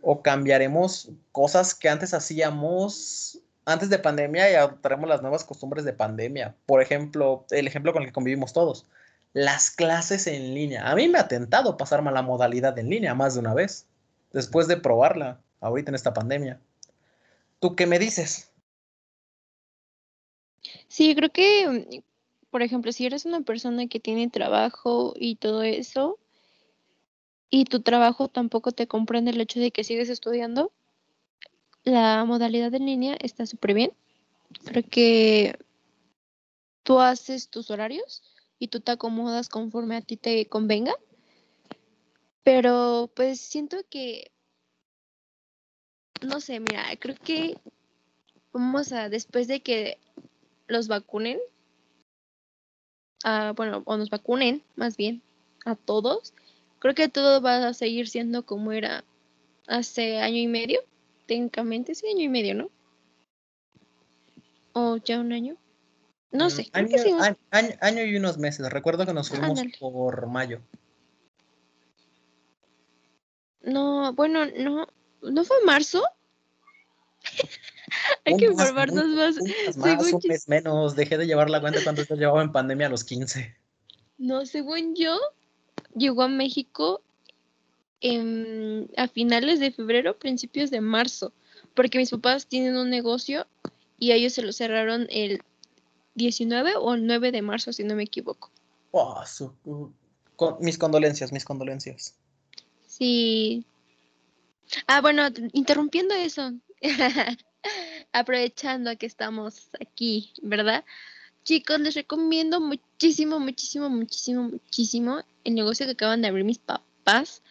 ¿O 0.00 0.22
cambiaremos 0.22 1.10
cosas 1.30 1.72
que 1.72 1.88
antes 1.88 2.14
hacíamos 2.14 3.41
antes 3.64 3.90
de 3.90 3.98
pandemia 3.98 4.50
y 4.50 4.54
adoptaremos 4.54 5.08
las 5.08 5.22
nuevas 5.22 5.44
costumbres 5.44 5.84
de 5.84 5.92
pandemia? 5.92 6.54
Por 6.66 6.82
ejemplo, 6.82 7.46
el 7.50 7.66
ejemplo 7.66 7.92
con 7.92 8.02
el 8.02 8.08
que 8.08 8.12
convivimos 8.12 8.52
todos, 8.52 8.86
las 9.32 9.70
clases 9.70 10.26
en 10.26 10.54
línea. 10.54 10.90
A 10.90 10.94
mí 10.94 11.08
me 11.08 11.18
ha 11.18 11.28
tentado 11.28 11.76
pasarme 11.76 12.10
a 12.10 12.12
la 12.12 12.22
modalidad 12.22 12.78
en 12.78 12.90
línea 12.90 13.14
más 13.14 13.34
de 13.34 13.40
una 13.40 13.54
vez, 13.54 13.86
después 14.32 14.68
de 14.68 14.76
probarla 14.76 15.40
ahorita 15.60 15.90
en 15.90 15.94
esta 15.94 16.12
pandemia. 16.12 16.60
¿Tú 17.60 17.76
qué 17.76 17.86
me 17.86 17.98
dices? 17.98 18.50
Sí, 20.88 21.14
creo 21.14 21.30
que 21.30 22.02
por 22.52 22.60
ejemplo, 22.60 22.92
si 22.92 23.06
eres 23.06 23.24
una 23.24 23.40
persona 23.40 23.86
que 23.86 23.98
tiene 23.98 24.28
trabajo 24.28 25.14
y 25.16 25.36
todo 25.36 25.62
eso, 25.62 26.18
y 27.48 27.64
tu 27.64 27.80
trabajo 27.80 28.28
tampoco 28.28 28.72
te 28.72 28.86
comprende 28.86 29.30
el 29.30 29.40
hecho 29.40 29.58
de 29.58 29.70
que 29.70 29.84
sigues 29.84 30.10
estudiando, 30.10 30.70
la 31.84 32.24
modalidad 32.24 32.74
en 32.74 32.86
línea 32.86 33.16
está 33.20 33.46
súper 33.46 33.74
bien, 33.74 33.92
porque 34.72 35.58
tú 36.82 37.00
haces 37.00 37.48
tus 37.48 37.70
horarios 37.70 38.22
y 38.58 38.68
tú 38.68 38.80
te 38.80 38.92
acomodas 38.92 39.48
conforme 39.48 39.96
a 39.96 40.02
ti 40.02 40.16
te 40.16 40.46
convenga. 40.46 40.94
Pero 42.44 43.10
pues 43.14 43.40
siento 43.40 43.76
que, 43.88 44.30
no 46.22 46.40
sé, 46.40 46.60
mira, 46.60 46.84
creo 46.98 47.16
que 47.16 47.56
vamos 48.52 48.92
a, 48.92 49.08
después 49.08 49.48
de 49.48 49.60
que 49.60 49.98
los 50.66 50.88
vacunen, 50.88 51.38
bueno, 53.56 53.82
o 53.84 53.96
nos 53.96 54.10
vacunen 54.10 54.62
más 54.74 54.96
bien 54.96 55.22
a 55.64 55.76
todos, 55.76 56.34
creo 56.80 56.94
que 56.94 57.08
todo 57.08 57.40
va 57.40 57.68
a 57.68 57.74
seguir 57.74 58.08
siendo 58.08 58.44
como 58.44 58.72
era 58.72 59.04
hace 59.68 60.18
año 60.18 60.38
y 60.38 60.48
medio, 60.48 60.80
técnicamente, 61.26 61.94
sí, 61.94 62.06
año 62.06 62.22
y 62.22 62.28
medio, 62.28 62.54
¿no? 62.54 62.70
O 64.72 64.96
ya 64.96 65.20
un 65.20 65.32
año. 65.32 65.56
No 66.30 66.46
mm, 66.46 66.50
sé. 66.50 66.70
Año, 66.72 68.04
y 68.04 68.16
unos 68.16 68.38
meses. 68.38 68.68
Recuerdo 68.70 69.06
que 69.06 69.12
nos 69.12 69.28
fuimos 69.28 69.60
por 69.78 70.26
mayo. 70.26 70.60
No, 73.60 74.12
bueno, 74.14 74.46
no, 74.46 74.88
¿no 75.20 75.44
fue 75.44 75.56
marzo? 75.64 76.02
Hay 78.24 78.36
que 78.36 78.46
informarnos 78.46 79.06
más. 79.06 79.36
un 79.36 80.20
mes 80.24 80.48
menos. 80.48 80.96
Dejé 80.96 81.18
de 81.18 81.26
llevar 81.26 81.50
la 81.50 81.60
cuenta 81.60 81.80
cuando 81.84 82.04
se 82.04 82.16
llevaba 82.16 82.42
en 82.42 82.50
pandemia 82.50 82.86
a 82.86 82.90
los 82.90 83.04
15. 83.04 83.54
No, 84.18 84.46
según 84.46 84.94
yo, 84.94 85.18
llegó 85.94 86.22
a 86.22 86.28
México 86.28 87.02
a 88.96 89.08
finales 89.08 89.60
de 89.60 89.70
febrero, 89.70 90.18
principios 90.18 90.70
de 90.70 90.80
marzo, 90.80 91.32
porque 91.74 91.98
mis 91.98 92.10
papás 92.10 92.46
tienen 92.46 92.76
un 92.76 92.90
negocio 92.90 93.46
y 93.98 94.12
ellos 94.12 94.32
se 94.32 94.42
lo 94.42 94.52
cerraron 94.52 95.06
el 95.10 95.42
19 96.14 96.76
o 96.76 96.94
el 96.94 97.06
9 97.06 97.32
de 97.32 97.42
marzo, 97.42 97.72
si 97.72 97.84
no 97.84 97.94
me 97.94 98.02
equivoco. 98.02 98.50
mis 100.60 100.78
condolencias, 100.78 101.32
mis 101.32 101.44
condolencias. 101.44 102.16
Sí. 102.86 103.64
Ah, 104.86 105.00
bueno, 105.00 105.28
interrumpiendo 105.52 106.14
eso, 106.14 106.52
aprovechando 108.12 108.96
que 108.98 109.06
estamos 109.06 109.68
aquí, 109.80 110.32
¿verdad? 110.42 110.84
Chicos, 111.44 111.80
les 111.80 111.94
recomiendo 111.94 112.60
muchísimo, 112.60 113.38
muchísimo, 113.40 113.88
muchísimo, 113.88 114.44
muchísimo 114.44 115.22
el 115.44 115.54
negocio 115.54 115.86
que 115.86 115.92
acaban 115.92 116.22
de 116.22 116.28
abrir 116.28 116.44
mis 116.44 116.58
papás 116.58 117.42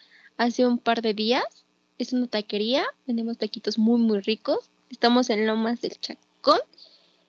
hace 0.41 0.65
un 0.65 0.79
par 0.79 1.01
de 1.01 1.13
días. 1.13 1.65
Es 1.99 2.13
una 2.13 2.27
taquería, 2.27 2.83
vendemos 3.05 3.37
taquitos 3.37 3.77
muy, 3.77 4.01
muy 4.01 4.21
ricos. 4.21 4.71
Estamos 4.89 5.29
en 5.29 5.45
Lomas 5.45 5.81
del 5.81 5.99
Chacón. 5.99 6.59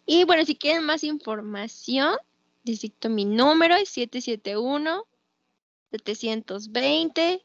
Y 0.06 0.24
bueno, 0.24 0.44
si 0.46 0.56
quieren 0.56 0.84
más 0.84 1.04
información, 1.04 2.16
necesito 2.64 3.10
mi 3.10 3.26
número, 3.26 3.74
es 3.74 3.90
771 3.90 5.06
720 5.90 7.44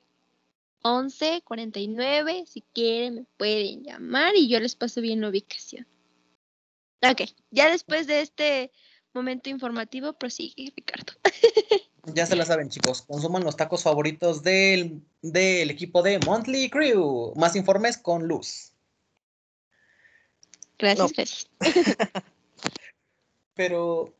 11 0.83 1.41
49. 1.43 2.45
Si 2.47 2.61
quieren, 2.73 3.15
me 3.15 3.25
pueden 3.35 3.83
llamar 3.83 4.37
y 4.37 4.47
yo 4.47 4.61
les 4.61 4.75
paso 4.75 5.01
bien 5.01 5.19
la 5.19 5.29
ubicación. 5.29 5.85
Ok, 7.01 7.23
ya 7.51 7.69
después 7.69 8.07
de 8.07 8.21
este 8.21 8.71
momento 9.13 9.49
informativo, 9.49 10.13
prosigue, 10.13 10.71
Ricardo. 10.75 11.11
ya 12.13 12.25
se 12.25 12.35
la 12.35 12.45
saben, 12.45 12.69
chicos. 12.69 13.01
Consuman 13.01 13.43
los 13.43 13.55
tacos 13.55 13.83
favoritos 13.83 14.43
del, 14.43 15.01
del 15.21 15.69
equipo 15.69 16.01
de 16.01 16.19
Monthly 16.19 16.69
Crew. 16.69 17.33
Más 17.35 17.55
informes 17.55 17.97
con 17.97 18.27
Luz. 18.27 18.73
Gracias, 20.77 21.11
gracias. 21.13 21.49
Pero 23.55 24.13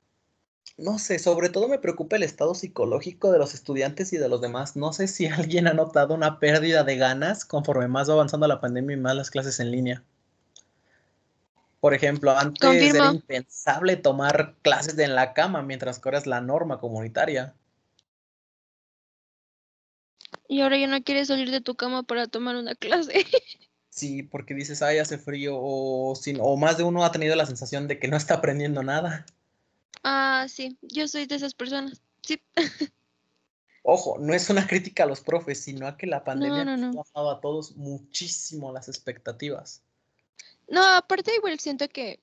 no 0.78 1.00
sé, 1.00 1.18
sobre 1.18 1.50
todo 1.50 1.68
me 1.68 1.80
preocupa 1.80 2.18
el 2.18 2.24
estado 2.24 2.54
psicológico 2.54 3.32
de 3.32 3.40
los 3.40 3.56
estudiantes 3.56 4.14
y 4.14 4.18
de 4.18 4.30
los 4.30 4.42
demás. 4.42 4.76
No 4.76 4.94
sé 4.94 5.08
si 5.08 5.26
alguien 5.28 5.68
ha 5.68 5.74
notado 5.74 6.14
una 6.14 6.40
pérdida 6.40 6.84
de 6.84 6.98
ganas 6.98 7.46
conforme 7.46 7.88
más 7.88 8.10
va 8.10 8.14
avanzando 8.14 8.48
la 8.48 8.62
pandemia 8.62 8.96
y 8.96 9.00
más 9.00 9.16
las 9.16 9.32
clases 9.32 9.60
en 9.60 9.72
línea. 9.72 10.04
Por 11.80 11.94
ejemplo, 11.94 12.32
antes 12.38 12.96
era 12.96 13.12
impensable 13.12 13.98
tomar 13.98 14.56
clases 14.64 14.98
en 14.98 15.14
la 15.14 15.34
cama, 15.34 15.62
mientras 15.62 16.00
que 16.00 16.10
ahora 16.10 16.18
es 16.18 16.26
la 16.26 16.42
norma 16.42 16.80
comunitaria. 16.80 17.54
Y 20.48 20.62
ahora 20.62 20.78
ya 20.78 20.88
no 20.88 21.04
quieres 21.04 21.28
salir 21.28 21.52
de 21.52 21.62
tu 21.62 21.76
cama 21.76 22.04
para 22.04 22.28
tomar 22.28 22.56
una 22.56 22.76
clase. 22.76 23.26
Sí, 23.90 24.22
porque 24.22 24.54
dices, 24.54 24.84
ay, 24.84 25.00
hace 25.00 25.18
frío, 25.18 25.58
o, 25.60 26.14
sin, 26.14 26.38
o 26.40 26.56
más 26.56 26.78
de 26.78 26.84
uno 26.84 27.04
ha 27.04 27.12
tenido 27.12 27.36
la 27.36 27.48
sensación 27.48 27.88
de 27.88 27.98
que 27.98 28.08
no 28.08 28.16
está 28.16 28.36
aprendiendo 28.36 28.84
nada. 28.84 29.26
Ah, 30.04 30.46
sí, 30.48 30.78
yo 30.84 31.08
soy 31.08 31.26
de 31.26 31.34
esas 31.34 31.56
personas. 31.56 32.00
Sí. 32.22 32.40
Ojo, 33.82 34.20
no 34.20 34.36
es 34.36 34.52
una 34.52 34.68
crítica 34.68 35.02
a 35.02 35.08
los 35.08 35.22
profes, 35.22 35.62
sino 35.62 35.88
a 35.88 35.98
que 35.98 36.06
la 36.06 36.24
pandemia 36.24 36.62
ha 36.62 36.92
bajado 36.92 37.32
a 37.32 37.42
todos 37.42 37.76
muchísimo 37.76 38.72
las 38.72 38.88
expectativas. 38.88 39.82
No, 40.68 40.86
aparte 40.86 41.34
igual 41.34 41.60
siento 41.60 41.88
que, 41.90 42.20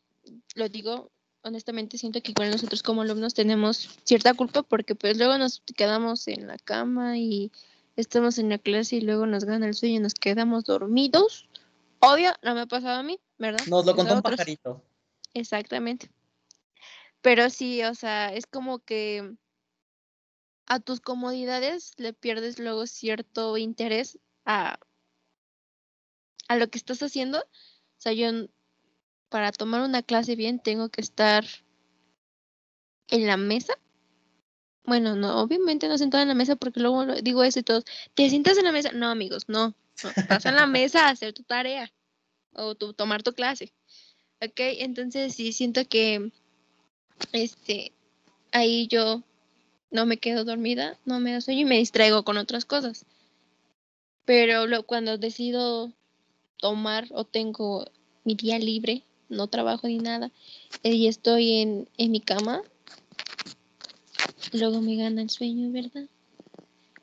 lo 0.55 0.69
digo 0.69 1.11
honestamente, 1.43 1.99
siento 1.99 2.23
que 2.23 2.31
igual 2.31 2.51
nosotros 2.51 2.83
como 2.83 3.03
alumnos 3.03 3.35
tenemos 3.35 3.99
cierta 4.05 4.35
culpa 4.35 4.63
porque 4.63 4.95
pues 4.95 5.19
luego 5.19 5.37
nos 5.39 5.63
quedamos 5.77 6.27
en 6.29 6.47
la 6.47 6.57
cama 6.59 7.19
y 7.19 7.53
estamos 7.97 8.39
en 8.39 8.49
la 8.49 8.59
clase 8.59 8.97
y 8.97 9.01
luego 9.01 9.27
nos 9.27 9.45
gana 9.45 9.67
el 9.67 9.75
sueño 9.75 9.97
y 9.97 10.01
nos 10.01 10.15
quedamos 10.15 10.65
dormidos. 10.65 11.49
Obvio, 12.01 12.33
no 12.43 12.55
me 12.55 12.63
ha 12.63 12.67
pasado 12.67 12.99
a 12.99 13.03
mí, 13.03 13.19
¿verdad? 13.39 13.65
Nos 13.67 13.87
lo 13.87 13.95
contó 13.95 14.15
un 14.15 14.23
pajarito. 14.23 14.83
Exactamente. 15.33 16.11
Pero 17.21 17.49
sí, 17.51 17.83
o 17.85 17.95
sea, 17.95 18.33
es 18.33 18.47
como 18.47 18.81
que 18.81 19.37
a 20.67 20.81
tus 20.81 21.01
comodidades 21.01 21.93
le 21.97 22.13
pierdes 22.13 22.59
luego 22.59 22.87
cierto 22.87 23.57
interés 23.57 24.19
a, 24.45 24.79
a 26.49 26.57
lo 26.57 26.69
que 26.69 26.79
estás 26.79 27.03
haciendo. 27.03 27.39
O 27.41 28.01
sea, 28.01 28.13
yo 28.13 28.31
para 29.29 29.53
tomar 29.53 29.83
una 29.83 30.03
clase 30.03 30.37
bien 30.37 30.61
tengo 30.61 30.91
que 30.91 31.01
estar 31.01 31.45
en 33.09 33.27
la 33.27 33.37
mesa. 33.37 33.75
Bueno, 34.85 35.17
no, 35.17 35.41
obviamente 35.41 35.89
no 35.89 35.97
sentada 35.97 36.23
en 36.23 36.29
la 36.29 36.35
mesa 36.35 36.57
porque 36.57 36.81
luego 36.81 37.07
digo 37.23 37.43
eso 37.43 37.59
y 37.59 37.63
todos, 37.63 37.85
¿te 38.15 38.29
sientas 38.29 38.59
en 38.59 38.65
la 38.65 38.73
mesa? 38.73 38.93
No, 38.93 39.09
amigos, 39.09 39.45
no. 39.49 39.75
no 40.03 40.11
estás 40.15 40.45
en 40.45 40.57
la 40.57 40.67
mesa 40.67 41.07
a 41.07 41.11
hacer 41.11 41.33
tu 41.33 41.43
tarea 41.43 41.91
o 42.53 42.75
tu, 42.75 42.93
tomar 42.93 43.23
tu 43.23 43.33
clase. 43.33 43.73
Ok, 44.43 44.59
entonces 44.59 45.35
sí 45.35 45.53
siento 45.53 45.87
que 45.87 46.31
este, 47.33 47.93
ahí 48.53 48.87
yo 48.89 49.23
no 49.91 50.07
me 50.07 50.19
quedo 50.19 50.45
dormida, 50.45 50.99
no 51.07 51.21
me 51.21 51.33
da 51.33 51.41
sueño 51.41 51.63
y 51.63 51.65
me 51.65 51.79
distraigo 51.79 52.25
con 52.25 52.37
otras 52.37 52.65
cosas. 52.65 53.07
Pero 54.25 54.67
lo, 54.67 54.83
cuando 54.83 55.17
decido 55.19 55.93
tomar 56.59 57.07
o 57.11 57.25
tengo 57.25 57.87
mi 58.25 58.35
día 58.35 58.59
libre, 58.59 59.03
no 59.29 59.47
trabajo 59.47 59.87
ni 59.87 59.99
nada, 59.99 60.31
y 60.83 61.07
estoy 61.07 61.61
en, 61.61 61.89
en 61.97 62.11
mi 62.11 62.21
cama, 62.21 62.63
luego 64.53 64.81
me 64.81 64.97
gana 64.97 65.23
el 65.23 65.31
sueño, 65.31 65.71
¿verdad? 65.71 66.09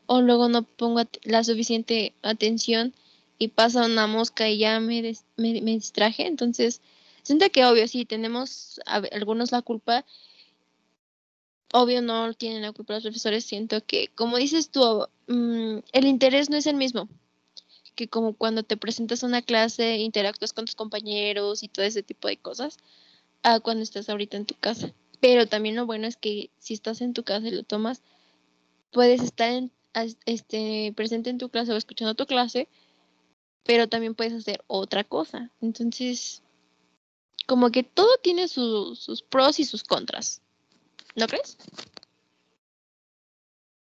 O 0.05 0.21
luego 0.21 0.49
no 0.49 0.63
pongo 0.63 1.01
la 1.23 1.43
suficiente 1.43 2.13
atención 2.21 2.93
y 3.37 3.49
pasa 3.49 3.85
una 3.85 4.07
mosca 4.07 4.49
y 4.49 4.57
ya 4.59 4.79
me, 4.79 5.15
me, 5.37 5.53
distraje. 5.61 6.27
Entonces, 6.27 6.81
Siento 7.23 7.49
que 7.51 7.65
obvio, 7.65 7.87
sí, 7.87 8.05
tenemos 8.05 8.79
algunos 8.85 9.51
la 9.51 9.61
culpa. 9.61 10.05
Obvio 11.73 12.01
no 12.01 12.33
tienen 12.33 12.63
la 12.63 12.71
culpa 12.71 12.95
los 12.95 13.03
profesores. 13.03 13.45
Siento 13.45 13.85
que, 13.85 14.09
como 14.15 14.37
dices 14.37 14.69
tú, 14.69 15.07
mm, 15.27 15.79
el 15.93 16.05
interés 16.05 16.49
no 16.49 16.57
es 16.57 16.67
el 16.67 16.75
mismo. 16.75 17.07
que 17.95 18.07
como 18.07 18.33
cuando 18.33 18.63
te 18.63 18.77
presentas 18.77 19.23
a 19.23 19.27
una 19.27 19.41
clase, 19.41 19.97
interactúas 19.97 20.53
con 20.53 20.65
tus 20.65 20.75
compañeros 20.75 21.61
y 21.61 21.67
todo 21.67 21.85
ese 21.85 22.03
tipo 22.03 22.29
de 22.29 22.37
cosas, 22.37 22.77
a 23.43 23.59
cuando 23.59 23.83
estás 23.83 24.09
ahorita 24.09 24.37
en 24.37 24.45
tu 24.45 24.55
casa. 24.55 24.93
Pero 25.21 25.47
también 25.47 25.75
lo 25.77 25.85
bueno 25.85 26.07
es 26.07 26.17
que 26.17 26.49
si 26.59 26.73
estás 26.73 26.99
en 26.99 27.13
tu 27.13 27.23
casa 27.23 27.47
y 27.47 27.51
lo 27.51 27.63
tomas, 27.63 28.01
puedes 28.91 29.21
estar 29.21 29.63
este, 30.25 30.93
presente 30.95 31.29
en 31.29 31.37
tu 31.37 31.49
clase 31.49 31.71
o 31.71 31.77
escuchando 31.77 32.15
tu 32.15 32.25
clase, 32.25 32.67
pero 33.63 33.87
también 33.87 34.15
puedes 34.15 34.33
hacer 34.33 34.63
otra 34.67 35.05
cosa. 35.05 35.49
Entonces, 35.61 36.41
como 37.47 37.71
que 37.71 37.83
todo 37.83 38.17
tiene 38.21 38.47
sus 38.49 39.23
pros 39.29 39.59
y 39.59 39.65
sus 39.65 39.83
contras. 39.83 40.41
¿No 41.15 41.27
crees? 41.27 41.57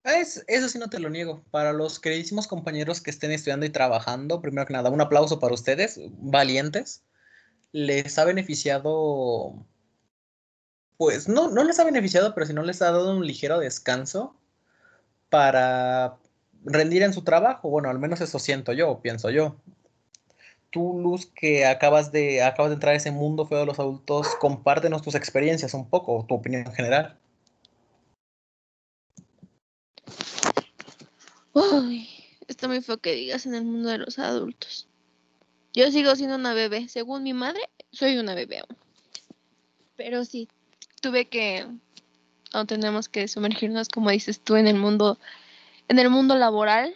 Es, 0.05 0.45
eso 0.49 0.69
sí 0.69 0.79
no 0.79 0.89
te 0.89 0.99
lo 0.99 1.11
niego. 1.11 1.45
Para 1.51 1.73
los 1.73 2.01
queridísimos 2.01 2.47
compañeros 2.47 3.01
que 3.01 3.11
estén 3.11 3.33
estudiando 3.33 3.67
y 3.67 3.71
trabajando, 3.71 4.41
primero 4.41 4.67
que 4.67 4.73
nada, 4.73 4.91
un 4.91 5.01
aplauso 5.01 5.39
para 5.39 5.55
ustedes, 5.55 6.01
valientes. 6.19 7.05
Les 7.73 8.19
ha 8.19 8.25
beneficiado, 8.25 9.67
pues 11.01 11.31
no, 11.31 11.49
no 11.49 11.65
les 11.65 11.81
ha 11.81 11.85
beneficiado, 11.85 12.35
pero 12.35 12.47
si 12.47 12.53
no 12.53 12.63
les 12.63 12.83
ha 12.83 12.93
dado 12.93 13.17
un 13.17 13.27
ligero 13.27 13.59
descanso 13.59 14.37
para 15.31 16.19
rendir 16.63 17.03
en 17.03 17.15
su 17.15 17.23
trabajo. 17.23 17.71
Bueno, 17.71 17.89
al 17.89 17.99
menos 17.99 18.21
eso 18.21 18.39
siento 18.39 18.75
yo, 18.75 19.01
pienso 19.01 19.31
yo. 19.31 19.57
Tú, 20.69 21.01
Luz, 21.01 21.25
que 21.35 21.65
acabas 21.65 22.13
de, 22.13 22.43
acabas 22.43 22.69
de 22.69 22.75
entrar 22.75 22.93
a 22.93 22.97
ese 22.99 23.13
mundo 23.13 23.47
feo 23.47 23.61
de 23.61 23.65
los 23.65 23.79
adultos, 23.79 24.29
compártenos 24.41 25.01
tus 25.01 25.15
experiencias 25.15 25.73
un 25.73 25.89
poco, 25.89 26.27
tu 26.29 26.35
opinión 26.35 26.71
general. 26.71 27.19
Uy, 31.55 32.11
está 32.47 32.69
muy 32.69 32.83
feo 32.83 32.99
que 32.99 33.15
digas 33.15 33.47
en 33.47 33.55
el 33.55 33.65
mundo 33.65 33.89
de 33.89 33.97
los 33.97 34.19
adultos. 34.19 34.87
Yo 35.73 35.91
sigo 35.91 36.15
siendo 36.15 36.37
una 36.37 36.53
bebé. 36.53 36.91
Según 36.91 37.23
mi 37.23 37.33
madre, 37.33 37.63
soy 37.91 38.19
una 38.19 38.35
bebé 38.35 38.59
aún. 38.59 38.77
Pero 39.97 40.27
sí, 40.27 40.49
tuve 41.01 41.29
que, 41.29 41.67
o 42.53 42.65
tenemos 42.65 43.09
que 43.09 43.29
sumergirnos, 43.29 43.89
como 43.89 44.11
dices 44.11 44.41
tú, 44.41 44.57
en 44.57 44.67
el 44.67 44.77
mundo, 44.77 45.19
en 45.89 45.99
el 45.99 46.11
mundo 46.11 46.37
laboral. 46.37 46.95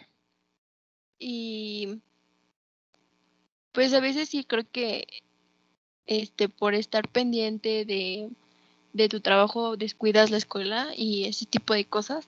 Y 1.19 2.01
pues 3.71 3.93
a 3.93 3.99
veces 3.99 4.29
sí 4.29 4.43
creo 4.43 4.63
que 4.71 5.07
este 6.07 6.49
por 6.49 6.75
estar 6.75 7.07
pendiente 7.07 7.85
de, 7.85 8.29
de 8.93 9.09
tu 9.09 9.21
trabajo 9.21 9.75
descuidas 9.75 10.29
la 10.29 10.37
escuela 10.37 10.89
y 10.95 11.25
ese 11.25 11.45
tipo 11.45 11.73
de 11.73 11.85
cosas 11.85 12.27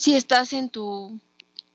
si 0.00 0.16
estás 0.16 0.54
en 0.54 0.70
tu, 0.70 1.20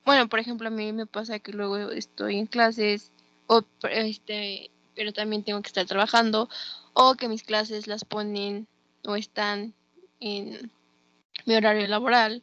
bueno, 0.04 0.28
por 0.28 0.40
ejemplo, 0.40 0.68
a 0.68 0.72
mí 0.72 0.92
me 0.94 1.06
pasa 1.06 1.38
que 1.38 1.52
luego 1.52 1.78
estoy 1.92 2.40
en 2.40 2.48
clases, 2.48 3.12
o, 3.46 3.62
este, 3.84 4.72
pero 4.96 5.14
también 5.14 5.44
tengo 5.44 5.62
que 5.62 5.68
estar 5.68 5.86
trabajando, 5.86 6.50
o 6.96 7.16
que 7.16 7.28
mis 7.28 7.44
clases 7.44 7.86
las 7.86 8.06
ponen 8.06 8.68
o 9.04 9.16
están 9.16 9.76
en 10.20 10.72
mi 11.46 11.54
horario 11.54 11.86
laboral 11.88 12.42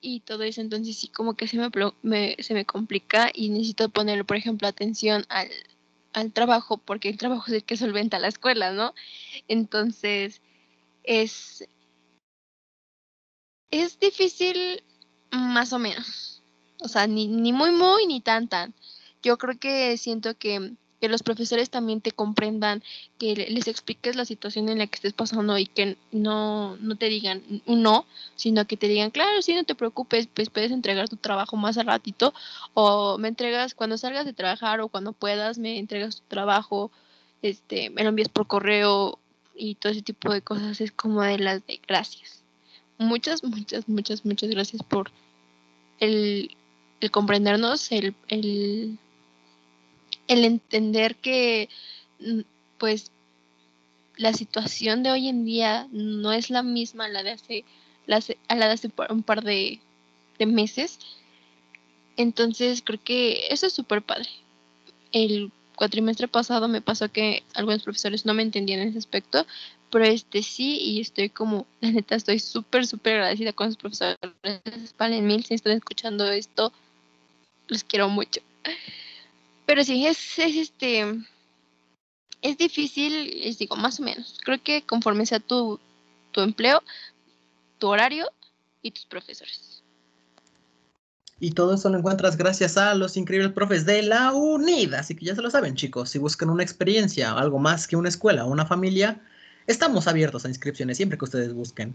y 0.00 0.20
todo 0.20 0.44
eso, 0.44 0.62
entonces 0.62 0.96
sí 0.96 1.08
como 1.08 1.34
que 1.34 1.46
se 1.46 1.58
me, 2.02 2.36
se 2.38 2.54
me 2.54 2.64
complica 2.64 3.30
y 3.34 3.50
necesito 3.50 3.90
poner, 3.90 4.24
por 4.24 4.36
ejemplo, 4.36 4.66
atención 4.66 5.26
al, 5.28 5.50
al 6.14 6.32
trabajo, 6.32 6.78
porque 6.78 7.08
el 7.10 7.18
trabajo 7.18 7.44
es 7.48 7.54
el 7.54 7.64
que 7.64 7.76
solventa 7.76 8.18
la 8.18 8.28
escuela, 8.28 8.72
¿no? 8.72 8.94
Entonces, 9.48 10.40
es, 11.02 11.68
es 13.70 13.98
difícil 13.98 14.82
más 15.32 15.72
o 15.72 15.78
menos. 15.78 16.42
O 16.82 16.88
sea, 16.88 17.06
ni, 17.06 17.28
ni 17.28 17.52
muy, 17.52 17.72
muy, 17.72 18.06
ni 18.06 18.20
tan, 18.20 18.48
tan. 18.48 18.74
Yo 19.22 19.36
creo 19.36 19.58
que 19.58 19.98
siento 19.98 20.38
que, 20.38 20.72
que 21.00 21.08
los 21.08 21.22
profesores 21.22 21.70
también 21.70 22.00
te 22.00 22.12
comprendan, 22.12 22.82
que 23.18 23.34
les 23.34 23.68
expliques 23.68 24.16
la 24.16 24.24
situación 24.24 24.68
en 24.68 24.78
la 24.78 24.86
que 24.86 24.96
estés 24.96 25.12
pasando 25.12 25.56
y 25.58 25.66
que 25.66 25.96
no, 26.12 26.76
no 26.76 26.96
te 26.96 27.06
digan 27.06 27.42
un 27.66 27.82
no, 27.82 28.06
sino 28.36 28.66
que 28.66 28.76
te 28.76 28.88
digan, 28.88 29.10
claro, 29.10 29.40
sí, 29.42 29.54
no 29.54 29.64
te 29.64 29.74
preocupes, 29.74 30.28
pues 30.32 30.50
puedes 30.50 30.70
entregar 30.70 31.08
tu 31.08 31.16
trabajo 31.16 31.56
más 31.56 31.78
al 31.78 31.86
ratito 31.86 32.34
o 32.74 33.18
me 33.18 33.28
entregas 33.28 33.74
cuando 33.74 33.96
salgas 33.96 34.26
de 34.26 34.32
trabajar 34.32 34.80
o 34.80 34.88
cuando 34.88 35.12
puedas, 35.12 35.58
me 35.58 35.78
entregas 35.78 36.16
tu 36.16 36.22
trabajo, 36.28 36.90
este, 37.42 37.90
me 37.90 38.02
lo 38.02 38.10
envías 38.10 38.28
por 38.28 38.46
correo 38.46 39.18
y 39.54 39.74
todo 39.76 39.92
ese 39.92 40.02
tipo 40.02 40.32
de 40.32 40.42
cosas. 40.42 40.80
Es 40.80 40.92
como 40.92 41.22
de 41.22 41.38
las 41.38 41.66
de 41.66 41.80
gracias. 41.86 42.42
Muchas, 42.98 43.42
muchas, 43.44 43.88
muchas, 43.88 44.24
muchas 44.26 44.50
gracias 44.50 44.82
por 44.82 45.10
el, 46.00 46.50
comprendernos, 47.10 47.90
el, 47.92 48.14
el, 48.28 48.98
entender 50.28 51.16
que 51.16 51.68
mm, 52.20 52.40
pues 52.78 53.10
la 54.20 54.34
situación 54.34 55.02
de 55.02 55.10
hoy 55.10 55.28
en 55.28 55.44
día 55.46 55.88
no 55.92 56.32
es 56.32 56.50
la 56.50 56.62
misma 56.62 57.06
a 57.06 57.08
la 57.08 57.22
de 57.22 57.30
hace, 57.30 57.64
a 58.48 58.54
la 58.54 58.66
de 58.66 58.72
hace 58.72 58.90
un 59.08 59.22
par 59.22 59.42
de, 59.42 59.80
meses. 60.38 60.98
Entonces 62.16 62.82
creo 62.82 63.00
que 63.02 63.46
eso 63.50 63.66
es 63.66 63.72
súper 63.72 64.02
padre. 64.02 64.28
El 65.12 65.52
cuatrimestre 65.74 66.28
pasado 66.28 66.68
me 66.68 66.82
pasó 66.82 67.10
que 67.10 67.42
algunos 67.54 67.82
profesores 67.82 68.26
no 68.26 68.34
me 68.34 68.42
entendían 68.42 68.80
en 68.80 68.88
ese 68.88 68.98
aspecto, 68.98 69.46
pero 69.90 70.04
este 70.04 70.42
sí, 70.42 70.78
y 70.78 71.00
estoy 71.00 71.30
como, 71.30 71.66
la 71.80 71.90
neta, 71.90 72.14
estoy 72.14 72.38
súper, 72.38 72.86
súper 72.86 73.14
agradecida 73.14 73.54
con 73.54 73.68
los 73.68 73.76
profesores 73.76 74.18
Spalen 74.86 75.26
Mil, 75.26 75.44
si 75.44 75.54
están 75.54 75.72
escuchando 75.72 76.30
esto, 76.30 76.72
los 77.68 77.84
quiero 77.84 78.08
mucho. 78.10 78.40
Pero 79.70 79.84
sí, 79.84 80.04
es, 80.04 80.36
es 80.40 80.56
este, 80.56 81.04
es 82.42 82.58
difícil, 82.58 83.40
les 83.44 83.56
digo, 83.56 83.76
más 83.76 84.00
o 84.00 84.02
menos. 84.02 84.40
Creo 84.44 84.60
que 84.60 84.82
conforme 84.82 85.24
sea 85.26 85.38
tu, 85.38 85.78
tu 86.32 86.40
empleo, 86.40 86.82
tu 87.78 87.86
horario 87.86 88.26
y 88.82 88.90
tus 88.90 89.06
profesores. 89.06 89.84
Y 91.38 91.52
todo 91.52 91.74
eso 91.74 91.88
lo 91.88 91.98
encuentras 91.98 92.36
gracias 92.36 92.76
a 92.76 92.96
los 92.96 93.16
increíbles 93.16 93.52
profes 93.52 93.86
de 93.86 94.02
la 94.02 94.32
UNIDA. 94.32 94.98
Así 94.98 95.14
que 95.14 95.26
ya 95.26 95.36
se 95.36 95.40
lo 95.40 95.50
saben, 95.50 95.76
chicos. 95.76 96.10
Si 96.10 96.18
buscan 96.18 96.50
una 96.50 96.64
experiencia, 96.64 97.32
algo 97.32 97.60
más 97.60 97.86
que 97.86 97.94
una 97.94 98.08
escuela 98.08 98.46
o 98.46 98.50
una 98.50 98.66
familia, 98.66 99.22
Estamos 99.68 100.08
abiertos 100.08 100.44
a 100.44 100.48
inscripciones 100.48 100.96
siempre 100.96 101.16
que 101.16 101.26
ustedes 101.26 101.54
busquen. 101.54 101.94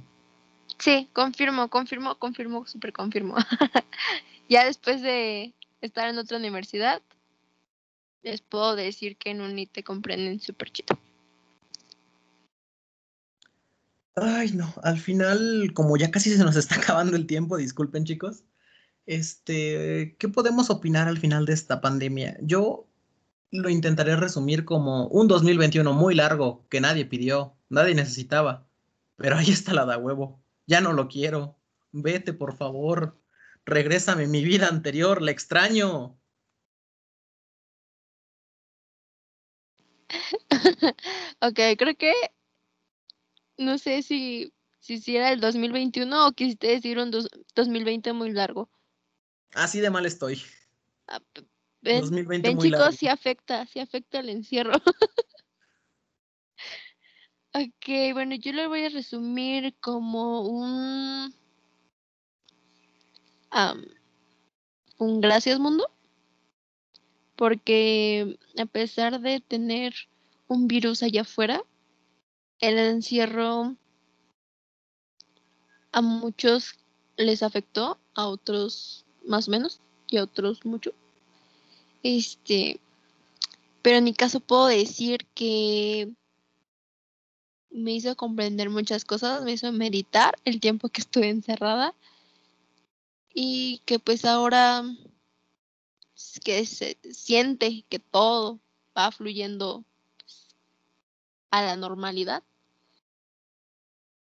Sí, 0.78 1.10
confirmo, 1.12 1.68
confirmo, 1.68 2.16
confirmo, 2.16 2.66
súper 2.66 2.94
confirmo. 2.94 3.36
ya 4.50 4.64
después 4.64 5.02
de 5.02 5.54
estar 5.82 6.08
en 6.08 6.18
otra 6.18 6.38
universidad, 6.38 7.02
les 8.26 8.42
puedo 8.42 8.76
decir 8.76 9.18
que 9.18 9.30
en 9.30 9.40
UNI 9.40 9.68
te 9.68 9.84
comprenden 9.84 10.40
súper 10.40 10.72
chido. 10.72 10.98
Ay, 14.16 14.52
no, 14.54 14.74
al 14.82 14.98
final, 14.98 15.72
como 15.74 15.96
ya 15.96 16.10
casi 16.10 16.32
se 16.32 16.44
nos 16.44 16.56
está 16.56 16.76
acabando 16.82 17.16
el 17.16 17.28
tiempo, 17.28 17.56
disculpen 17.56 18.04
chicos, 18.04 18.44
este, 19.06 20.16
¿qué 20.18 20.28
podemos 20.28 20.72
opinar 20.72 21.08
al 21.08 21.20
final 21.20 21.46
de 21.46 21.54
esta 21.54 21.82
pandemia? 21.82 22.38
Yo 22.42 22.88
lo 23.52 23.70
intentaré 23.70 24.16
resumir 24.16 24.66
como 24.66 25.08
un 25.08 25.28
2021 25.28 25.94
muy 25.94 26.16
largo 26.16 26.66
que 26.70 26.82
nadie 26.82 27.06
pidió, 27.06 27.56
nadie 27.70 27.94
necesitaba. 27.94 28.68
Pero 29.18 29.38
ahí 29.38 29.52
está 29.52 29.74
la 29.74 29.86
da 29.86 30.00
huevo. 30.00 30.42
Ya 30.66 30.82
no 30.82 30.94
lo 30.94 31.08
quiero. 31.08 31.60
Vete, 31.92 32.34
por 32.34 32.58
favor. 32.58 33.22
Regrésame 33.66 34.26
mi 34.28 34.44
vida 34.44 34.68
anterior, 34.68 35.22
la 35.22 35.32
extraño. 35.32 36.18
ok, 41.42 41.60
creo 41.78 41.96
que 41.96 42.14
no 43.58 43.78
sé 43.78 44.02
si, 44.02 44.54
si, 44.80 45.16
era 45.16 45.32
el 45.32 45.40
2021 45.40 46.28
o 46.28 46.32
quisiste 46.34 46.68
decir 46.68 47.00
un 47.00 47.12
2020 47.12 48.14
muy 48.14 48.32
largo. 48.32 48.70
Así 49.54 49.80
de 49.80 49.90
mal 49.90 50.06
estoy. 50.06 50.42
Ah, 51.08 51.22
ven, 51.82 52.60
chicos, 52.60 52.96
sí 52.96 53.08
afecta, 53.08 53.66
sí 53.68 53.80
afecta 53.80 54.20
el 54.20 54.30
encierro. 54.30 54.74
ok, 57.54 58.14
bueno, 58.14 58.36
yo 58.36 58.52
lo 58.54 58.68
voy 58.70 58.86
a 58.86 58.90
resumir 58.90 59.76
como 59.80 60.42
un... 60.42 61.34
un 64.98 65.22
gracias 65.22 65.60
mundo. 65.60 65.95
Porque 67.36 68.38
a 68.58 68.66
pesar 68.66 69.20
de 69.22 69.42
tener 69.42 69.94
un 70.48 70.68
virus 70.68 71.04
allá 71.04 71.22
afuera, 71.22 71.64
el 72.60 72.78
encierro 72.78 73.76
a 75.92 76.02
muchos 76.02 76.76
les 77.18 77.44
afectó, 77.44 77.98
a 78.14 78.28
otros 78.28 79.06
más 79.26 79.48
o 79.48 79.52
menos 79.52 79.82
y 80.08 80.18
a 80.18 80.24
otros 80.24 80.66
mucho. 80.66 80.94
Este, 82.04 82.80
pero 83.82 83.98
en 83.98 84.04
mi 84.04 84.14
caso 84.14 84.40
puedo 84.40 84.68
decir 84.68 85.26
que 85.34 86.12
me 87.70 87.94
hizo 87.94 88.16
comprender 88.16 88.70
muchas 88.70 89.06
cosas, 89.06 89.44
me 89.44 89.54
hizo 89.54 89.72
meditar 89.72 90.36
el 90.46 90.60
tiempo 90.60 90.90
que 90.90 91.02
estuve 91.02 91.30
encerrada 91.30 91.94
y 93.34 93.82
que 93.86 94.00
pues 94.00 94.24
ahora 94.24 94.84
que 96.40 96.66
se 96.66 96.98
siente 97.12 97.84
que 97.90 98.00
todo 98.00 98.60
va 98.98 99.12
fluyendo 99.12 99.84
pues, 100.18 100.48
a 101.52 101.62
la 101.62 101.76
normalidad. 101.76 102.44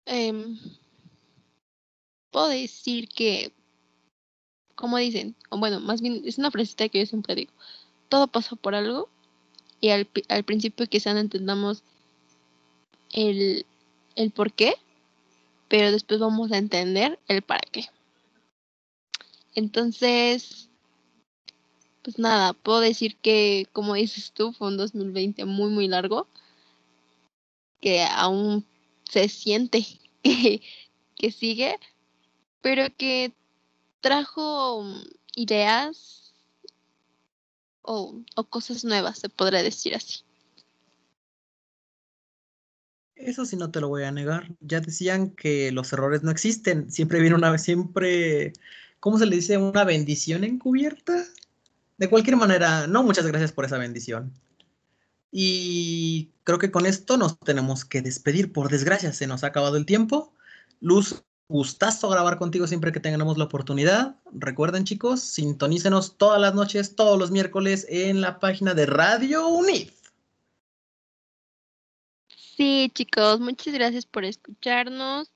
Em, 0.06 0.60
puedo 2.32 2.48
decir 2.48 3.08
que, 3.10 3.54
como 4.76 4.98
dicen, 4.98 5.36
o 5.50 5.58
bueno, 5.58 5.80
más 5.80 6.02
bien 6.02 6.22
es 6.26 6.38
una 6.38 6.52
frasecita 6.52 6.90
que 6.90 7.00
yo 7.00 7.06
siempre 7.06 7.36
digo, 7.36 7.54
todo 8.10 8.28
pasa 8.28 8.56
por 8.56 8.76
algo 8.76 9.10
y 9.80 9.90
al, 9.90 10.10
al 10.30 10.44
principio 10.44 10.88
quizá 10.88 11.14
no 11.14 11.20
entendamos 11.20 11.84
el, 13.12 13.66
el 14.16 14.32
por 14.32 14.54
qué, 14.54 14.76
pero 15.68 15.92
después 15.92 16.20
vamos 16.20 16.52
a 16.52 16.58
entender 16.58 17.20
el 17.28 17.42
para 17.42 17.62
qué. 17.72 17.90
Entonces, 19.56 20.70
pues 22.04 22.20
nada, 22.20 22.54
puedo 22.54 22.80
decir 22.80 23.18
que, 23.18 23.68
como 23.74 23.94
dices 23.96 24.32
tú, 24.32 24.54
fue 24.54 24.68
un 24.70 24.78
2020 24.78 25.46
muy, 25.46 25.70
muy 25.70 25.88
largo, 25.88 26.28
que 27.80 28.04
aún 28.04 28.66
se 29.10 29.30
siente 29.30 29.86
que, 30.24 31.32
sigue, 31.32 31.78
pero 32.62 32.88
que 32.98 33.34
trajo 34.02 34.86
ideas 35.36 36.34
o, 37.82 38.16
o 38.36 38.44
cosas 38.46 38.84
nuevas, 38.84 39.20
se 39.20 39.30
podría 39.30 39.64
decir 39.64 39.96
así. 39.96 40.24
Eso 43.16 43.46
sí 43.46 43.56
no 43.56 43.70
te 43.70 43.80
lo 43.82 43.88
voy 43.88 44.04
a 44.04 44.12
negar. 44.12 44.56
Ya 44.62 44.82
decían 44.82 45.30
que 45.32 45.72
los 45.72 45.94
errores 45.94 46.24
no 46.24 46.32
existen. 46.32 46.92
Siempre 46.92 47.20
viene 47.20 47.36
una 47.36 47.56
siempre, 47.60 48.54
¿cómo 49.00 49.20
se 49.20 49.28
le 49.28 49.36
dice? 49.36 49.58
Una 49.58 49.84
bendición 49.84 50.44
encubierta. 50.44 51.24
De 51.98 52.10
cualquier 52.10 52.36
manera, 52.36 52.88
no, 52.88 53.04
muchas 53.04 53.28
gracias 53.28 53.52
por 53.52 53.66
esa 53.66 53.78
bendición. 53.78 54.34
Y 55.32 56.32
creo 56.44 56.60
que 56.60 56.72
con 56.72 56.86
esto 56.86 57.18
nos 57.18 57.40
tenemos 57.40 57.86
que 57.86 58.02
despedir. 58.02 58.52
Por 58.52 58.70
desgracia, 58.70 59.14
se 59.14 59.28
nos 59.28 59.44
ha 59.44 59.48
acabado 59.48 59.78
el 59.78 59.86
tiempo. 59.86 60.34
Luz, 60.80 61.24
gustazo 61.48 62.10
grabar 62.10 62.38
contigo 62.38 62.66
siempre 62.66 62.92
que 62.92 63.00
tengamos 63.00 63.38
la 63.38 63.46
oportunidad. 63.46 64.16
Recuerden, 64.34 64.84
chicos, 64.84 65.22
sintonícenos 65.22 66.18
todas 66.18 66.42
las 66.42 66.54
noches, 66.54 66.96
todos 66.96 67.20
los 67.20 67.32
miércoles 67.32 67.86
en 67.90 68.22
la 68.22 68.40
página 68.40 68.74
de 68.74 68.86
Radio 68.86 69.48
UNIF. 69.48 69.94
Sí, 72.58 72.92
chicos, 72.94 73.40
muchas 73.40 73.74
gracias 73.74 74.06
por 74.06 74.24
escucharnos. 74.24 75.32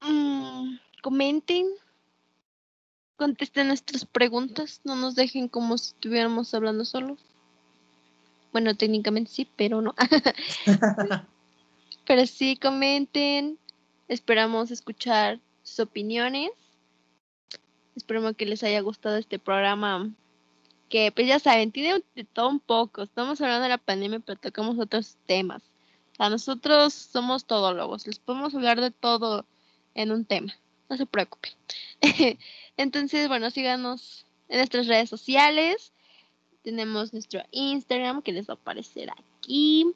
Mm, 0.00 0.76
comenten, 1.02 1.66
contesten 3.20 3.68
nuestras 3.68 4.06
preguntas, 4.06 4.80
no 4.82 4.96
nos 4.96 5.14
dejen 5.14 5.48
como 5.48 5.76
si 5.76 5.92
estuviéramos 5.92 6.54
hablando 6.54 6.86
solos. 6.86 7.18
Bueno, 8.50 8.74
técnicamente 8.74 9.30
sí, 9.30 9.46
pero 9.56 9.82
no. 9.82 9.94
pero 12.06 12.26
sí, 12.26 12.56
comenten. 12.56 13.58
Esperamos 14.08 14.70
escuchar 14.70 15.38
sus 15.62 15.80
opiniones. 15.80 16.50
Esperemos 17.94 18.36
que 18.36 18.46
les 18.46 18.62
haya 18.62 18.80
gustado 18.80 19.18
este 19.18 19.38
programa 19.38 20.08
que 20.88 21.12
pues 21.12 21.28
ya 21.28 21.38
saben, 21.38 21.72
tiene 21.72 22.02
de 22.14 22.24
todo 22.24 22.48
un 22.48 22.58
poco. 22.58 23.02
Estamos 23.02 23.38
hablando 23.42 23.64
de 23.64 23.68
la 23.68 23.76
pandemia, 23.76 24.20
pero 24.20 24.40
tocamos 24.40 24.78
otros 24.78 25.18
temas. 25.26 25.62
O 26.18 26.30
nosotros 26.30 26.94
somos 26.94 27.44
todólogos, 27.44 28.06
les 28.06 28.18
podemos 28.18 28.54
hablar 28.54 28.80
de 28.80 28.90
todo 28.90 29.44
en 29.94 30.10
un 30.10 30.24
tema. 30.24 30.54
No 30.90 30.96
se 30.96 31.06
preocupen. 31.06 31.52
Entonces, 32.76 33.28
bueno, 33.28 33.50
síganos 33.50 34.26
en 34.48 34.58
nuestras 34.58 34.86
redes 34.86 35.08
sociales. 35.08 35.92
Tenemos 36.62 37.14
nuestro 37.14 37.42
Instagram 37.52 38.20
que 38.20 38.32
les 38.32 38.48
va 38.48 38.54
a 38.54 38.56
aparecer 38.56 39.08
aquí. 39.10 39.94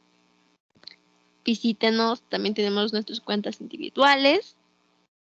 Visítenos, 1.45 2.23
también 2.31 2.55
tenemos 2.55 2.95
nuestras 2.95 3.21
cuentas 3.21 3.61
individuales. 3.61 4.57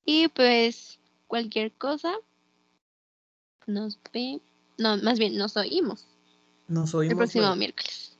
Y 0.04 0.28
pues 0.28 1.00
cualquier 1.28 1.72
cosa, 1.72 2.14
nos 3.66 3.98
vemos 4.12 4.42
no, 4.82 4.98
más 4.98 5.20
bien 5.20 5.38
nos 5.38 5.56
oímos. 5.58 6.08
Nos 6.68 6.94
oímos. 6.96 7.12
El 7.12 7.18
próximo 7.18 7.56
miércoles. 7.56 8.18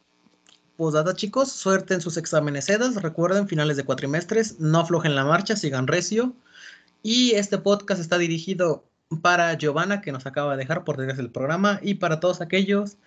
Pues 0.78 0.94
nada, 0.94 1.16
chicos, 1.16 1.52
suerte 1.52 1.96
en 1.96 2.02
sus 2.02 2.18
exámenes 2.18 2.70
EDAS. 2.70 3.02
Recuerden, 3.02 3.48
finales 3.48 3.78
de 3.78 3.84
cuatrimestres, 3.84 4.60
no 4.60 4.80
aflojen 4.80 5.16
la 5.16 5.26
marcha, 5.26 5.56
sigan 5.56 5.88
recio. 5.88 6.36
Y 7.04 7.32
este 7.32 7.58
podcast 7.58 8.00
está 8.02 8.18
dirigido 8.18 8.86
para 9.22 9.58
Giovanna, 9.58 10.02
que 10.02 10.12
nos 10.12 10.26
acaba 10.26 10.52
de 10.52 10.58
dejar 10.58 10.84
por 10.84 10.98
desgracia 10.98 11.24
el 11.24 11.32
programa, 11.32 11.80
y 11.82 11.96
para 11.96 12.20
todos 12.20 12.42
aquellos 12.42 12.98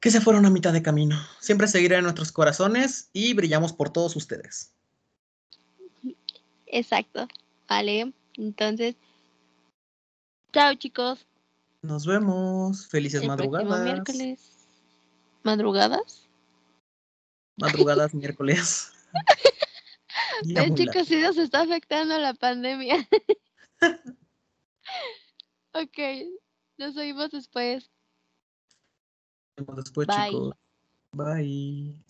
que 0.00 0.10
se 0.10 0.20
fueron 0.20 0.44
a 0.44 0.50
mitad 0.50 0.72
de 0.72 0.82
camino. 0.82 1.18
Siempre 1.40 1.66
seguiré 1.66 1.96
en 1.96 2.02
nuestros 2.02 2.30
corazones 2.30 3.08
y 3.12 3.32
brillamos 3.32 3.72
por 3.72 3.90
todos 3.90 4.16
ustedes. 4.16 4.70
Exacto. 6.66 7.26
Vale. 7.68 8.12
Entonces, 8.36 8.96
chao 10.52 10.74
chicos. 10.74 11.26
Nos 11.80 12.04
vemos. 12.04 12.86
Felices 12.86 13.22
el 13.22 13.28
madrugadas. 13.28 13.84
miércoles. 13.84 14.40
¿Madrugadas? 15.42 16.28
Madrugadas 17.56 18.12
miércoles. 18.14 18.92
Ven, 20.42 20.74
chicos, 20.74 21.06
sí 21.06 21.16
nos 21.20 21.36
está 21.36 21.62
afectando 21.62 22.18
la 22.18 22.34
pandemia. 22.34 23.08
ok, 25.72 25.98
nos 26.78 26.96
oímos 26.96 27.30
después. 27.30 27.90
Nos 29.56 29.66
vemos 29.66 29.84
después, 29.84 30.06
Bye. 30.06 30.30
chicos. 30.30 30.56
Bye. 31.12 32.04